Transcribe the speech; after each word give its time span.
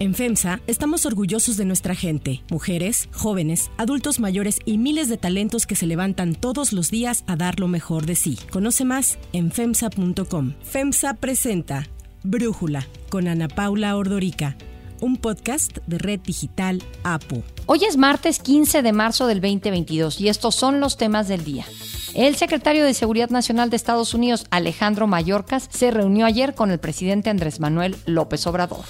En 0.00 0.14
FEMSA 0.14 0.62
estamos 0.66 1.04
orgullosos 1.04 1.58
de 1.58 1.66
nuestra 1.66 1.94
gente, 1.94 2.42
mujeres, 2.50 3.10
jóvenes, 3.12 3.70
adultos 3.76 4.18
mayores 4.18 4.58
y 4.64 4.78
miles 4.78 5.10
de 5.10 5.18
talentos 5.18 5.66
que 5.66 5.76
se 5.76 5.86
levantan 5.86 6.34
todos 6.34 6.72
los 6.72 6.90
días 6.90 7.22
a 7.26 7.36
dar 7.36 7.60
lo 7.60 7.68
mejor 7.68 8.06
de 8.06 8.14
sí. 8.14 8.38
Conoce 8.50 8.86
más 8.86 9.18
en 9.34 9.52
FEMSA.com. 9.52 10.54
FEMSA 10.62 11.12
presenta 11.20 11.86
Brújula 12.22 12.86
con 13.10 13.28
Ana 13.28 13.48
Paula 13.48 13.94
Ordorica, 13.94 14.56
un 15.02 15.18
podcast 15.18 15.76
de 15.86 15.98
Red 15.98 16.20
Digital 16.20 16.82
APU. 17.02 17.42
Hoy 17.66 17.84
es 17.84 17.98
martes 17.98 18.38
15 18.38 18.80
de 18.80 18.92
marzo 18.94 19.26
del 19.26 19.42
2022 19.42 20.18
y 20.18 20.30
estos 20.30 20.54
son 20.54 20.80
los 20.80 20.96
temas 20.96 21.28
del 21.28 21.44
día. 21.44 21.66
El 22.14 22.34
secretario 22.34 22.84
de 22.84 22.94
Seguridad 22.94 23.30
Nacional 23.30 23.70
de 23.70 23.76
Estados 23.76 24.14
Unidos, 24.14 24.46
Alejandro 24.50 25.06
Mayorkas, 25.06 25.68
se 25.70 25.90
reunió 25.90 26.26
ayer 26.26 26.54
con 26.54 26.70
el 26.70 26.78
presidente 26.78 27.30
Andrés 27.30 27.60
Manuel 27.60 27.96
López 28.04 28.46
Obrador. 28.46 28.84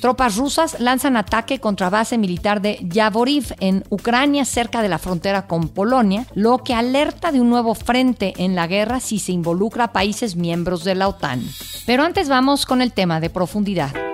Tropas 0.00 0.36
rusas 0.36 0.80
lanzan 0.80 1.16
ataque 1.16 1.60
contra 1.60 1.90
base 1.90 2.18
militar 2.18 2.60
de 2.60 2.78
Yavoriv 2.82 3.54
en 3.60 3.84
Ucrania, 3.90 4.44
cerca 4.44 4.82
de 4.82 4.88
la 4.88 4.98
frontera 4.98 5.46
con 5.46 5.68
Polonia, 5.68 6.26
lo 6.34 6.58
que 6.58 6.74
alerta 6.74 7.30
de 7.30 7.40
un 7.40 7.50
nuevo 7.50 7.74
frente 7.74 8.32
en 8.38 8.56
la 8.56 8.66
guerra 8.66 9.00
si 9.00 9.18
se 9.18 9.32
involucra 9.32 9.84
a 9.84 9.92
países 9.92 10.34
miembros 10.34 10.82
de 10.82 10.94
la 10.94 11.08
OTAN. 11.08 11.46
Pero 11.86 12.02
antes 12.04 12.28
vamos 12.28 12.66
con 12.66 12.80
el 12.80 12.92
tema 12.92 13.20
de 13.20 13.30
profundidad. 13.30 14.11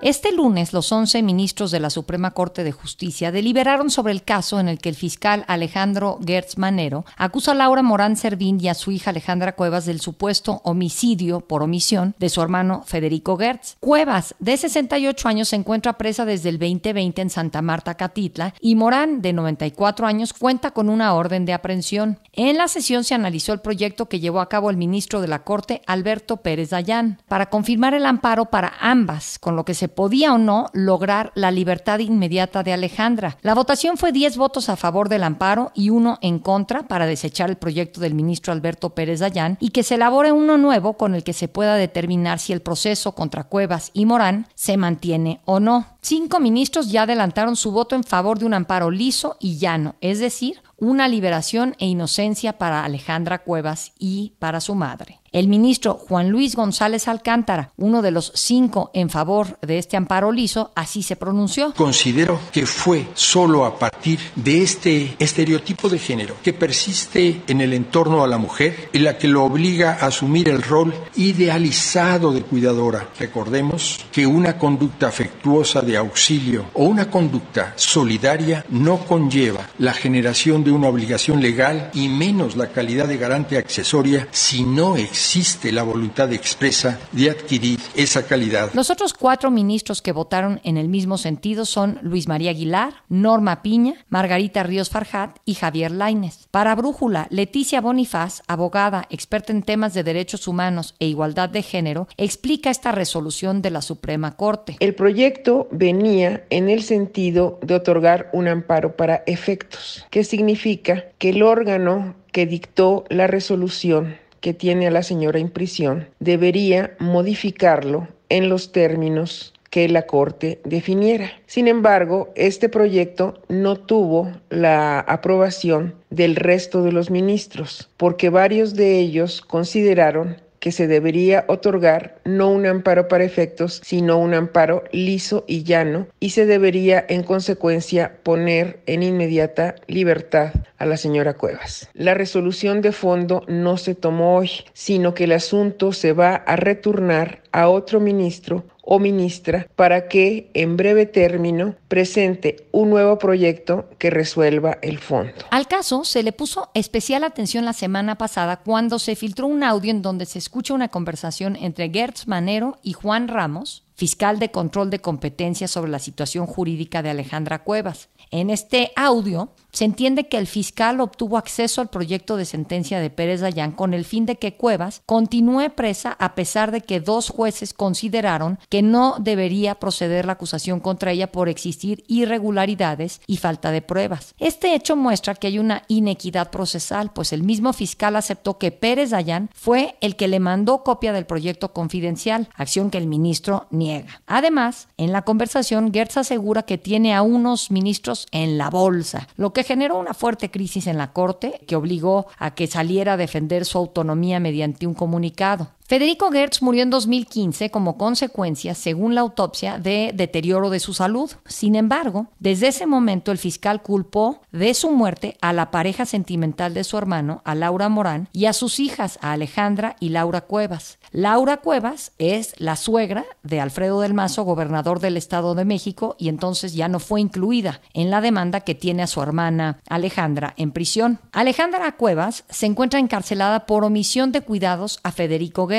Este 0.00 0.30
lunes, 0.30 0.72
los 0.72 0.92
11 0.92 1.24
ministros 1.24 1.72
de 1.72 1.80
la 1.80 1.90
Suprema 1.90 2.30
Corte 2.30 2.62
de 2.62 2.70
Justicia 2.70 3.32
deliberaron 3.32 3.90
sobre 3.90 4.12
el 4.12 4.22
caso 4.22 4.60
en 4.60 4.68
el 4.68 4.78
que 4.78 4.88
el 4.88 4.94
fiscal 4.94 5.44
Alejandro 5.48 6.20
Gertz 6.24 6.56
Manero 6.56 7.04
acusa 7.16 7.50
a 7.50 7.54
Laura 7.56 7.82
Morán 7.82 8.14
Servín 8.14 8.60
y 8.60 8.68
a 8.68 8.74
su 8.74 8.92
hija 8.92 9.10
Alejandra 9.10 9.56
Cuevas 9.56 9.86
del 9.86 10.00
supuesto 10.00 10.60
homicidio 10.62 11.40
por 11.40 11.64
omisión 11.64 12.14
de 12.20 12.28
su 12.28 12.40
hermano 12.40 12.84
Federico 12.86 13.36
Gertz. 13.36 13.76
Cuevas, 13.80 14.36
de 14.38 14.56
68 14.56 15.28
años, 15.28 15.48
se 15.48 15.56
encuentra 15.56 15.98
presa 15.98 16.24
desde 16.24 16.50
el 16.50 16.60
2020 16.60 17.20
en 17.20 17.30
Santa 17.30 17.60
Marta, 17.60 17.96
Catitla, 17.96 18.54
y 18.60 18.76
Morán, 18.76 19.20
de 19.20 19.32
94 19.32 20.06
años, 20.06 20.32
cuenta 20.32 20.70
con 20.70 20.90
una 20.90 21.12
orden 21.14 21.44
de 21.44 21.54
aprehensión. 21.54 22.20
En 22.32 22.56
la 22.56 22.68
sesión 22.68 23.02
se 23.02 23.16
analizó 23.16 23.52
el 23.52 23.60
proyecto 23.60 24.08
que 24.08 24.20
llevó 24.20 24.40
a 24.40 24.48
cabo 24.48 24.70
el 24.70 24.76
ministro 24.76 25.20
de 25.20 25.26
la 25.26 25.42
Corte, 25.42 25.82
Alberto 25.88 26.36
Pérez 26.36 26.70
Dayán, 26.70 27.20
para 27.26 27.50
confirmar 27.50 27.94
el 27.94 28.06
amparo 28.06 28.44
para 28.44 28.74
ambas, 28.80 29.40
con 29.40 29.56
lo 29.56 29.64
que 29.64 29.74
se 29.74 29.87
podía 29.88 30.34
o 30.34 30.38
no 30.38 30.68
lograr 30.72 31.32
la 31.34 31.50
libertad 31.50 31.98
inmediata 31.98 32.62
de 32.62 32.72
Alejandra. 32.72 33.36
La 33.42 33.54
votación 33.54 33.96
fue 33.96 34.12
10 34.12 34.36
votos 34.36 34.68
a 34.68 34.76
favor 34.76 35.08
del 35.08 35.24
amparo 35.24 35.72
y 35.74 35.90
uno 35.90 36.18
en 36.22 36.38
contra 36.38 36.88
para 36.88 37.06
desechar 37.06 37.50
el 37.50 37.56
proyecto 37.56 38.00
del 38.00 38.14
ministro 38.14 38.52
Alberto 38.52 38.90
Pérez 38.90 39.20
Dayán 39.20 39.56
y 39.60 39.70
que 39.70 39.82
se 39.82 39.96
elabore 39.96 40.32
uno 40.32 40.58
nuevo 40.58 40.94
con 40.94 41.14
el 41.14 41.24
que 41.24 41.32
se 41.32 41.48
pueda 41.48 41.74
determinar 41.74 42.38
si 42.38 42.52
el 42.52 42.62
proceso 42.62 43.12
contra 43.14 43.44
Cuevas 43.44 43.90
y 43.92 44.06
Morán 44.06 44.46
se 44.54 44.76
mantiene 44.76 45.40
o 45.44 45.60
no. 45.60 45.86
Cinco 46.00 46.40
ministros 46.40 46.90
ya 46.90 47.02
adelantaron 47.02 47.56
su 47.56 47.72
voto 47.72 47.94
en 47.94 48.04
favor 48.04 48.38
de 48.38 48.46
un 48.46 48.54
amparo 48.54 48.90
liso 48.90 49.36
y 49.40 49.58
llano, 49.58 49.96
es 50.00 50.20
decir, 50.20 50.62
una 50.76 51.08
liberación 51.08 51.74
e 51.78 51.86
inocencia 51.86 52.56
para 52.56 52.84
Alejandra 52.84 53.42
Cuevas 53.42 53.92
y 53.98 54.34
para 54.38 54.60
su 54.60 54.74
madre. 54.74 55.17
El 55.38 55.46
ministro 55.46 55.94
Juan 55.94 56.30
Luis 56.30 56.56
González 56.56 57.06
Alcántara, 57.06 57.70
uno 57.76 58.02
de 58.02 58.10
los 58.10 58.32
cinco 58.34 58.90
en 58.92 59.08
favor 59.08 59.56
de 59.62 59.78
este 59.78 59.96
amparo 59.96 60.32
liso, 60.32 60.72
así 60.74 61.04
se 61.04 61.14
pronunció. 61.14 61.72
Considero 61.74 62.40
que 62.50 62.66
fue 62.66 63.06
solo 63.14 63.64
a 63.64 63.78
partir 63.78 64.18
de 64.34 64.64
este 64.64 65.14
estereotipo 65.20 65.88
de 65.88 66.00
género 66.00 66.34
que 66.42 66.52
persiste 66.52 67.42
en 67.46 67.60
el 67.60 67.72
entorno 67.72 68.24
a 68.24 68.26
la 68.26 68.36
mujer 68.36 68.90
y 68.92 68.98
la 68.98 69.16
que 69.16 69.28
lo 69.28 69.44
obliga 69.44 69.92
a 70.00 70.06
asumir 70.06 70.48
el 70.48 70.60
rol 70.60 70.92
idealizado 71.14 72.32
de 72.32 72.42
cuidadora. 72.42 73.08
Recordemos 73.16 74.00
que 74.10 74.26
una 74.26 74.58
conducta 74.58 75.06
afectuosa 75.06 75.82
de 75.82 75.98
auxilio 75.98 76.64
o 76.74 76.82
una 76.82 77.08
conducta 77.08 77.74
solidaria 77.76 78.66
no 78.70 78.98
conlleva 79.06 79.70
la 79.78 79.92
generación 79.92 80.64
de 80.64 80.72
una 80.72 80.88
obligación 80.88 81.40
legal 81.40 81.92
y 81.94 82.08
menos 82.08 82.56
la 82.56 82.72
calidad 82.72 83.06
de 83.06 83.18
garante 83.18 83.56
accesoria 83.56 84.26
si 84.32 84.64
no 84.64 84.96
existe 84.96 85.27
existe 85.28 85.72
la 85.72 85.82
voluntad 85.82 86.32
expresa 86.32 86.98
de 87.12 87.28
adquirir 87.28 87.78
esa 87.94 88.26
calidad. 88.26 88.70
Los 88.72 88.88
otros 88.88 89.12
cuatro 89.12 89.50
ministros 89.50 90.00
que 90.00 90.12
votaron 90.12 90.58
en 90.64 90.78
el 90.78 90.88
mismo 90.88 91.18
sentido 91.18 91.66
son 91.66 91.98
Luis 92.00 92.28
María 92.28 92.52
Aguilar, 92.52 93.02
Norma 93.10 93.60
Piña, 93.60 94.06
Margarita 94.08 94.62
Ríos 94.62 94.88
Farjat 94.88 95.36
y 95.44 95.52
Javier 95.52 95.90
Laines. 95.90 96.48
Para 96.50 96.74
Brújula, 96.74 97.26
Leticia 97.28 97.82
Bonifaz, 97.82 98.40
abogada, 98.46 99.06
experta 99.10 99.52
en 99.52 99.62
temas 99.62 99.92
de 99.92 100.02
derechos 100.02 100.48
humanos 100.48 100.94
e 100.98 101.06
igualdad 101.08 101.50
de 101.50 101.60
género, 101.60 102.08
explica 102.16 102.70
esta 102.70 102.92
resolución 102.92 103.60
de 103.60 103.70
la 103.70 103.82
Suprema 103.82 104.34
Corte. 104.34 104.78
El 104.80 104.94
proyecto 104.94 105.68
venía 105.70 106.46
en 106.48 106.70
el 106.70 106.82
sentido 106.82 107.58
de 107.60 107.74
otorgar 107.74 108.30
un 108.32 108.48
amparo 108.48 108.96
para 108.96 109.24
efectos, 109.26 110.06
que 110.08 110.24
significa 110.24 111.04
que 111.18 111.28
el 111.28 111.42
órgano 111.42 112.14
que 112.32 112.46
dictó 112.46 113.04
la 113.10 113.26
resolución 113.26 114.16
que 114.40 114.54
tiene 114.54 114.86
a 114.86 114.90
la 114.90 115.02
señora 115.02 115.38
en 115.38 115.50
prisión 115.50 116.08
debería 116.20 116.96
modificarlo 116.98 118.08
en 118.28 118.48
los 118.48 118.72
términos 118.72 119.54
que 119.70 119.88
la 119.88 120.06
Corte 120.06 120.60
definiera. 120.64 121.30
Sin 121.46 121.68
embargo, 121.68 122.32
este 122.34 122.68
proyecto 122.68 123.42
no 123.48 123.76
tuvo 123.76 124.32
la 124.48 125.00
aprobación 125.00 125.94
del 126.10 126.36
resto 126.36 126.82
de 126.82 126.92
los 126.92 127.10
ministros, 127.10 127.90
porque 127.96 128.30
varios 128.30 128.74
de 128.74 128.98
ellos 128.98 129.42
consideraron 129.42 130.38
que 130.60 130.72
se 130.72 130.86
debería 130.86 131.44
otorgar 131.48 132.18
no 132.24 132.50
un 132.50 132.66
amparo 132.66 133.08
para 133.08 133.24
efectos, 133.24 133.80
sino 133.84 134.18
un 134.18 134.34
amparo 134.34 134.84
liso 134.92 135.44
y 135.46 135.62
llano, 135.62 136.06
y 136.20 136.30
se 136.30 136.46
debería 136.46 137.04
en 137.08 137.22
consecuencia 137.22 138.18
poner 138.22 138.80
en 138.86 139.02
inmediata 139.02 139.76
libertad 139.86 140.52
a 140.78 140.86
la 140.86 140.96
señora 140.96 141.34
Cuevas. 141.34 141.88
La 141.94 142.14
resolución 142.14 142.80
de 142.82 142.92
fondo 142.92 143.44
no 143.48 143.76
se 143.76 143.94
tomó 143.94 144.36
hoy, 144.36 144.50
sino 144.72 145.14
que 145.14 145.24
el 145.24 145.32
asunto 145.32 145.92
se 145.92 146.12
va 146.12 146.34
a 146.34 146.56
retornar 146.56 147.42
a 147.52 147.68
otro 147.68 148.00
ministro 148.00 148.64
o 148.90 148.98
ministra 148.98 149.68
para 149.76 150.08
que 150.08 150.50
en 150.54 150.78
breve 150.78 151.04
término 151.04 151.74
presente 151.88 152.68
un 152.72 152.88
nuevo 152.88 153.18
proyecto 153.18 153.90
que 153.98 154.08
resuelva 154.08 154.78
el 154.80 154.98
fondo. 154.98 155.34
Al 155.50 155.68
caso 155.68 156.04
se 156.04 156.22
le 156.22 156.32
puso 156.32 156.70
especial 156.72 157.22
atención 157.22 157.66
la 157.66 157.74
semana 157.74 158.16
pasada 158.16 158.56
cuando 158.56 158.98
se 158.98 159.14
filtró 159.14 159.46
un 159.46 159.62
audio 159.62 159.90
en 159.90 160.00
donde 160.00 160.24
se 160.24 160.38
escucha 160.38 160.72
una 160.72 160.88
conversación 160.88 161.54
entre 161.56 161.90
Gertz 161.90 162.26
Manero 162.26 162.78
y 162.82 162.94
Juan 162.94 163.28
Ramos, 163.28 163.84
fiscal 163.94 164.38
de 164.38 164.50
control 164.50 164.88
de 164.88 165.00
competencia 165.00 165.68
sobre 165.68 165.90
la 165.90 165.98
situación 165.98 166.46
jurídica 166.46 167.02
de 167.02 167.10
Alejandra 167.10 167.64
Cuevas. 167.64 168.08
En 168.30 168.48
este 168.48 168.92
audio 168.96 169.50
se 169.72 169.84
entiende 169.84 170.28
que 170.28 170.38
el 170.38 170.46
fiscal 170.46 171.00
obtuvo 171.00 171.36
acceso 171.36 171.80
al 171.80 171.88
proyecto 171.88 172.36
de 172.36 172.44
sentencia 172.44 173.00
de 173.00 173.10
Pérez 173.10 173.40
Dayán 173.40 173.72
con 173.72 173.94
el 173.94 174.04
fin 174.04 174.26
de 174.26 174.36
que 174.36 174.54
Cuevas 174.54 175.02
continúe 175.06 175.70
presa 175.74 176.16
a 176.18 176.34
pesar 176.34 176.70
de 176.70 176.80
que 176.80 177.00
dos 177.00 177.30
jueces 177.30 177.74
consideraron 177.74 178.58
que 178.68 178.82
no 178.82 179.16
debería 179.18 179.76
proceder 179.76 180.24
la 180.24 180.32
acusación 180.32 180.80
contra 180.80 181.12
ella 181.12 181.32
por 181.32 181.48
existir 181.48 182.04
irregularidades 182.08 183.20
y 183.26 183.36
falta 183.36 183.70
de 183.70 183.82
pruebas. 183.82 184.34
Este 184.38 184.74
hecho 184.74 184.96
muestra 184.96 185.34
que 185.34 185.48
hay 185.48 185.58
una 185.58 185.82
inequidad 185.88 186.50
procesal, 186.50 187.12
pues 187.12 187.32
el 187.32 187.42
mismo 187.42 187.72
fiscal 187.72 188.16
aceptó 188.16 188.58
que 188.58 188.72
Pérez 188.72 189.10
Dayán 189.10 189.50
fue 189.54 189.96
el 190.00 190.16
que 190.16 190.28
le 190.28 190.40
mandó 190.40 190.82
copia 190.82 191.12
del 191.12 191.26
proyecto 191.26 191.72
confidencial, 191.72 192.48
acción 192.56 192.90
que 192.90 192.98
el 192.98 193.06
ministro 193.06 193.66
niega. 193.70 194.22
Además, 194.26 194.88
en 194.96 195.12
la 195.12 195.22
conversación, 195.22 195.92
Gertz 195.92 196.16
asegura 196.16 196.62
que 196.62 196.78
tiene 196.78 197.14
a 197.14 197.22
unos 197.22 197.70
ministros 197.70 198.26
en 198.32 198.58
la 198.58 198.70
bolsa, 198.70 199.28
lo 199.36 199.52
que 199.52 199.64
generó 199.68 199.98
una 199.98 200.14
fuerte 200.14 200.50
crisis 200.50 200.86
en 200.86 200.96
la 200.96 201.12
Corte 201.12 201.60
que 201.68 201.76
obligó 201.76 202.26
a 202.38 202.54
que 202.54 202.66
saliera 202.66 203.12
a 203.12 203.16
defender 203.18 203.66
su 203.66 203.76
autonomía 203.76 204.40
mediante 204.40 204.86
un 204.86 204.94
comunicado. 204.94 205.68
Federico 205.88 206.30
Gertz 206.30 206.60
murió 206.60 206.82
en 206.82 206.90
2015 206.90 207.70
como 207.70 207.96
consecuencia, 207.96 208.74
según 208.74 209.14
la 209.14 209.22
autopsia, 209.22 209.78
de 209.78 210.12
deterioro 210.14 210.68
de 210.68 210.80
su 210.80 210.92
salud. 210.92 211.30
Sin 211.46 211.74
embargo, 211.76 212.26
desde 212.40 212.68
ese 212.68 212.84
momento 212.84 213.32
el 213.32 213.38
fiscal 213.38 213.80
culpó 213.80 214.42
de 214.52 214.74
su 214.74 214.90
muerte 214.90 215.38
a 215.40 215.54
la 215.54 215.70
pareja 215.70 216.04
sentimental 216.04 216.74
de 216.74 216.84
su 216.84 216.98
hermano, 216.98 217.40
a 217.46 217.54
Laura 217.54 217.88
Morán, 217.88 218.28
y 218.34 218.44
a 218.44 218.52
sus 218.52 218.80
hijas, 218.80 219.18
a 219.22 219.32
Alejandra 219.32 219.96
y 219.98 220.10
Laura 220.10 220.42
Cuevas. 220.42 220.98
Laura 221.10 221.56
Cuevas 221.56 222.12
es 222.18 222.54
la 222.58 222.76
suegra 222.76 223.24
de 223.42 223.58
Alfredo 223.58 224.02
del 224.02 224.12
Mazo, 224.12 224.42
gobernador 224.42 225.00
del 225.00 225.16
Estado 225.16 225.54
de 225.54 225.64
México, 225.64 226.16
y 226.18 226.28
entonces 226.28 226.74
ya 226.74 226.88
no 226.88 227.00
fue 227.00 227.22
incluida 227.22 227.80
en 227.94 228.10
la 228.10 228.20
demanda 228.20 228.60
que 228.60 228.74
tiene 228.74 229.04
a 229.04 229.06
su 229.06 229.22
hermana 229.22 229.80
Alejandra 229.88 230.52
en 230.58 230.70
prisión. 230.70 231.18
Alejandra 231.32 231.92
Cuevas 231.92 232.44
se 232.50 232.66
encuentra 232.66 233.00
encarcelada 233.00 233.64
por 233.64 233.86
omisión 233.86 234.32
de 234.32 234.42
cuidados 234.42 235.00
a 235.02 235.12
Federico 235.12 235.66
Gertz 235.66 235.77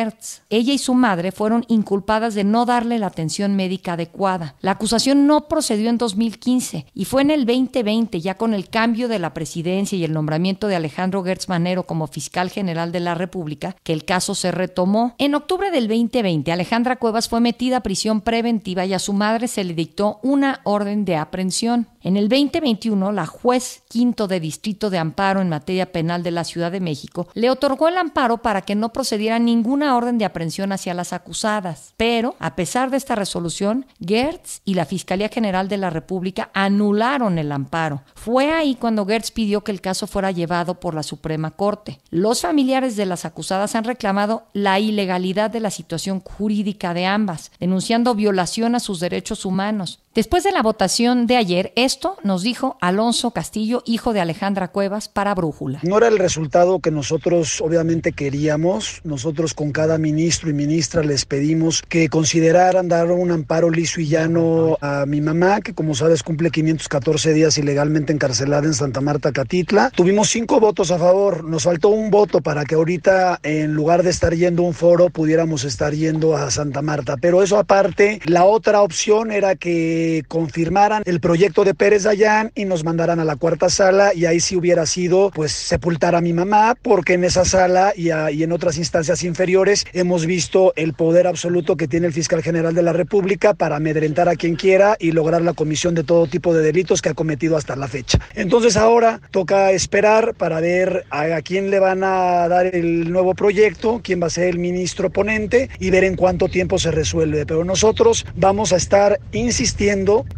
Ella 0.50 0.74
y 0.74 0.78
su 0.78 0.94
madre 0.94 1.32
fueron 1.32 1.66
inculpadas 1.68 2.36
de 2.36 2.44
no 2.44 2.66
darle 2.66 3.00
la 3.00 3.08
atención 3.08 3.56
médica 3.56 3.94
adecuada. 3.94 4.56
La 4.62 4.72
acusación 4.72 5.28
no 5.28 5.48
procedió 5.48 5.90
en 5.90 5.98
2015 5.98 6.86
y 6.94 7.06
fue 7.06 7.22
en 7.22 7.32
el 7.32 7.46
2020, 7.46 8.20
ya 8.22 8.36
con 8.36 8.54
el 8.54 8.70
cambio 8.70 9.08
de 9.08 9.20
la 9.20 9.34
presidencia 9.34 9.98
y 9.98 10.04
el 10.04 10.14
nombramiento 10.14 10.68
de 10.68 10.76
Alejandro 10.76 11.24
Gertz 11.24 11.50
Manero 11.50 11.84
como 11.84 12.08
fiscal 12.08 12.50
general 12.50 12.92
de 12.92 13.00
la 13.00 13.16
República, 13.16 13.76
que 13.84 13.94
el 13.94 14.06
caso 14.06 14.36
se 14.36 14.52
retomó. 14.52 15.16
En 15.18 15.36
octubre 15.36 15.72
del 15.72 15.88
2020, 15.88 16.52
Alejandra 16.52 16.96
Cuevas 16.98 17.28
fue 17.30 17.40
metida 17.40 17.78
a 17.78 17.84
prisión 17.84 18.22
preventiva 18.22 18.86
y 18.86 18.94
a 18.94 19.00
su 19.00 19.14
madre 19.14 19.48
se 19.48 19.64
le 19.64 19.74
dictó 19.74 20.20
una 20.24 20.62
orden 20.64 21.06
de 21.06 21.18
aprehensión. 21.18 21.88
En 22.02 22.16
el 22.16 22.30
2021, 22.30 23.12
la 23.12 23.26
juez 23.26 23.84
quinto 23.90 24.30
de 24.30 24.40
Distrito 24.40 24.90
de 24.90 24.98
Amparo 24.98 25.42
en 25.42 25.50
materia 25.50 25.92
penal 25.92 26.24
de 26.24 26.32
la 26.32 26.46
Ciudad 26.46 26.72
de 26.72 26.80
México 26.80 27.28
le 27.34 27.50
otorgó 27.50 27.90
el 27.90 27.98
amparo 27.98 28.38
para 28.38 28.62
que 28.62 28.74
no 28.74 28.94
procediera 28.94 29.38
ninguna 29.38 29.98
orden 29.98 30.18
de 30.18 30.24
aprehensión 30.24 30.72
hacia 30.72 30.94
las 30.94 31.12
acusadas. 31.12 31.94
Pero, 31.98 32.36
a 32.40 32.56
pesar 32.56 32.90
de 32.90 32.96
esta 32.96 33.16
resolución, 33.16 33.86
Gertz 34.00 34.62
y 34.64 34.76
la 34.76 34.86
Fiscalía 34.86 35.28
General 35.28 35.68
de 35.68 35.76
la 35.76 35.90
República 35.90 36.50
anularon 36.54 37.38
el 37.38 37.52
amparo. 37.52 38.02
Fue 38.16 38.54
ahí 38.54 38.76
cuando 38.76 39.06
Gertz 39.06 39.32
pidió 39.32 39.66
que 39.66 39.74
el 39.74 39.82
caso 39.82 40.08
fuera 40.08 40.32
llevado 40.32 40.80
por 40.80 40.96
la 40.96 41.04
Suprema 41.04 41.52
Corte. 41.52 42.00
Los 42.12 42.42
familiares 42.42 42.96
de 42.96 43.08
las 43.08 43.26
acusadas 43.26 43.76
han 43.76 43.84
reclamado 43.84 44.44
la 44.54 44.80
ilegalidad 44.80 45.52
de 45.52 45.60
la 45.60 45.70
situación 45.70 46.22
jurídica 46.22 46.94
de 46.94 47.06
ambas, 47.06 47.52
denunciando 47.60 48.16
violación 48.16 48.76
a 48.76 48.80
sus 48.80 49.02
derechos 49.02 49.44
humanos. 49.44 50.00
Después 50.16 50.44
de 50.44 50.52
la 50.52 50.64
votación 50.64 51.28
de 51.28 51.38
ayer, 51.38 51.72
esto 51.76 52.18
nos 52.24 52.42
dijo 52.42 52.78
Alonso 52.82 53.30
Castillo, 53.30 53.84
hijo 53.86 54.12
de 54.12 54.20
Alejandra 54.20 54.70
Cuevas, 54.70 55.08
para 55.08 55.36
Brújula. 55.36 55.82
No 55.84 56.00
era 56.00 56.08
el 56.08 56.18
resultado 56.18 56.80
que 56.80 56.90
nosotros 56.90 57.62
obviamente 57.62 58.12
queríamos. 58.12 59.02
Nosotros 59.04 59.54
con 59.54 59.72
cada 59.72 60.00
ministro 60.00 60.50
y 60.50 60.54
ministra 60.54 61.04
les 61.04 61.26
pedimos 61.26 61.84
que 61.88 62.10
consideraran 62.10 62.88
dar 62.88 63.12
un 63.12 63.30
amparo 63.30 63.70
liso 63.70 64.02
y 64.02 64.08
llano 64.08 64.80
a 64.82 65.06
mi 65.06 65.22
mamá, 65.22 65.62
que 65.62 65.76
como 65.76 65.94
sabes 65.94 66.24
cumple 66.24 66.50
514 66.50 67.32
días 67.34 67.60
ilegalmente 67.60 68.12
encarcelada 68.12 68.66
en 68.66 68.74
Santa 68.74 69.02
Marta, 69.02 69.32
Catitla. 69.32 69.92
Tuvimos 69.92 70.30
cinco 70.32 70.60
votos 70.60 70.90
a 70.90 70.98
favor. 70.98 71.44
Nos 71.44 71.66
faltó 71.66 71.90
un 71.90 72.10
voto 72.10 72.42
para 72.42 72.66
que 72.66 72.74
ahorita, 72.74 73.40
en 73.44 73.76
lugar 73.76 74.02
de 74.02 74.10
estar 74.10 74.34
yendo 74.34 74.64
a 74.64 74.68
un 74.70 74.74
foro, 74.74 75.12
pudiéramos 75.12 75.66
estar 75.66 75.94
yendo 75.94 76.36
a 76.36 76.50
Santa 76.50 76.82
Marta. 76.82 77.16
Pero 77.18 77.44
eso 77.44 77.60
aparte, 77.60 78.20
la 78.26 78.46
otra 78.46 78.82
opción 78.82 79.32
era 79.32 79.56
que 79.56 79.99
confirmaran 80.28 81.04
el 81.06 81.20
proyecto 81.20 81.64
de 81.64 81.74
Pérez 81.74 82.04
Dayán 82.04 82.52
y 82.56 82.66
nos 82.66 82.84
mandaran 82.84 83.20
a 83.20 83.26
la 83.26 83.36
cuarta 83.36 83.70
sala 83.70 84.14
y 84.14 84.26
ahí 84.26 84.40
sí 84.40 84.56
hubiera 84.56 84.86
sido 84.86 85.32
pues 85.34 85.52
sepultar 85.52 86.16
a 86.16 86.22
mi 86.22 86.34
mamá 86.34 86.76
porque 86.82 87.14
en 87.14 87.24
esa 87.24 87.46
sala 87.46 87.94
y, 87.96 88.10
y 88.10 88.44
en 88.44 88.52
otras 88.52 88.78
instancias 88.78 89.24
inferiores 89.24 89.86
hemos 89.94 90.26
visto 90.26 90.74
el 90.76 90.94
poder 90.94 91.28
absoluto 91.28 91.76
que 91.76 91.88
tiene 91.88 92.08
el 92.08 92.14
fiscal 92.14 92.42
general 92.42 92.74
de 92.74 92.84
la 92.84 92.94
República 92.94 93.54
para 93.54 93.78
amedrentar 93.78 94.30
a 94.30 94.36
quien 94.36 94.56
quiera 94.56 94.96
y 95.00 95.12
lograr 95.12 95.42
la 95.42 95.54
comisión 95.54 95.96
de 95.96 96.04
todo 96.04 96.28
tipo 96.28 96.54
de 96.54 96.62
delitos 96.62 97.02
que 97.02 97.10
ha 97.10 97.14
cometido 97.14 97.58
hasta 97.58 97.76
la 97.76 97.88
fecha. 97.88 98.20
Entonces 98.36 98.78
ahora 98.78 99.22
toca 99.32 99.72
esperar 99.72 100.36
para 100.36 100.60
ver 100.60 101.06
a, 101.10 101.22
a 101.36 101.42
quién 101.42 101.70
le 101.70 101.80
van 101.80 102.04
a 102.04 102.48
dar 102.48 102.76
el 102.76 103.12
nuevo 103.12 103.34
proyecto, 103.34 104.02
quién 104.04 104.22
va 104.22 104.28
a 104.28 104.30
ser 104.30 104.50
el 104.50 104.60
ministro 104.60 105.10
ponente 105.10 105.70
y 105.80 105.90
ver 105.90 106.04
en 106.04 106.16
cuánto 106.16 106.48
tiempo 106.48 106.78
se 106.78 106.92
resuelve. 106.92 107.46
Pero 107.46 107.64
nosotros 107.64 108.26
vamos 108.36 108.74
a 108.74 108.78
estar 108.78 109.20
insistiendo 109.32 109.89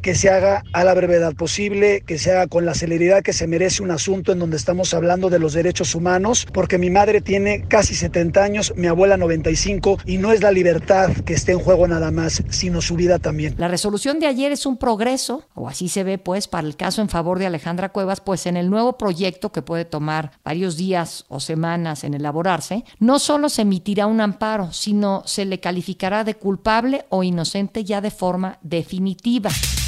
que 0.01 0.15
se 0.15 0.29
haga 0.29 0.63
a 0.71 0.85
la 0.85 0.93
brevedad 0.93 1.33
posible, 1.33 2.03
que 2.07 2.17
se 2.17 2.31
haga 2.31 2.47
con 2.47 2.65
la 2.65 2.73
celeridad 2.73 3.21
que 3.21 3.33
se 3.33 3.47
merece 3.47 3.83
un 3.83 3.91
asunto 3.91 4.31
en 4.31 4.39
donde 4.39 4.55
estamos 4.55 4.93
hablando 4.93 5.29
de 5.29 5.39
los 5.39 5.51
derechos 5.51 5.93
humanos, 5.93 6.47
porque 6.53 6.77
mi 6.77 6.89
madre 6.89 7.19
tiene 7.19 7.65
casi 7.67 7.93
70 7.93 8.41
años, 8.41 8.73
mi 8.77 8.87
abuela 8.87 9.17
95, 9.17 9.97
y 10.05 10.19
no 10.19 10.31
es 10.31 10.41
la 10.41 10.51
libertad 10.51 11.11
que 11.25 11.33
esté 11.33 11.51
en 11.51 11.59
juego 11.59 11.85
nada 11.85 12.11
más, 12.11 12.43
sino 12.49 12.79
su 12.79 12.95
vida 12.95 13.19
también. 13.19 13.55
La 13.57 13.67
resolución 13.67 14.21
de 14.21 14.27
ayer 14.27 14.53
es 14.53 14.65
un 14.65 14.77
progreso, 14.77 15.43
o 15.53 15.67
así 15.67 15.89
se 15.89 16.05
ve 16.05 16.17
pues, 16.17 16.47
para 16.47 16.65
el 16.65 16.77
caso 16.77 17.01
en 17.01 17.09
favor 17.09 17.37
de 17.37 17.47
Alejandra 17.47 17.89
Cuevas, 17.89 18.21
pues 18.21 18.45
en 18.45 18.55
el 18.55 18.69
nuevo 18.69 18.97
proyecto 18.97 19.51
que 19.51 19.61
puede 19.61 19.83
tomar 19.83 20.31
varios 20.45 20.77
días 20.77 21.25
o 21.27 21.41
semanas 21.41 22.05
en 22.05 22.13
elaborarse, 22.13 22.85
no 22.99 23.19
solo 23.19 23.49
se 23.49 23.63
emitirá 23.63 24.07
un 24.07 24.21
amparo, 24.21 24.71
sino 24.71 25.23
se 25.25 25.43
le 25.43 25.59
calificará 25.59 26.23
de 26.23 26.35
culpable 26.35 27.03
o 27.09 27.23
inocente 27.23 27.83
ya 27.83 27.99
de 27.99 28.11
forma 28.11 28.57
definitiva. 28.61 29.40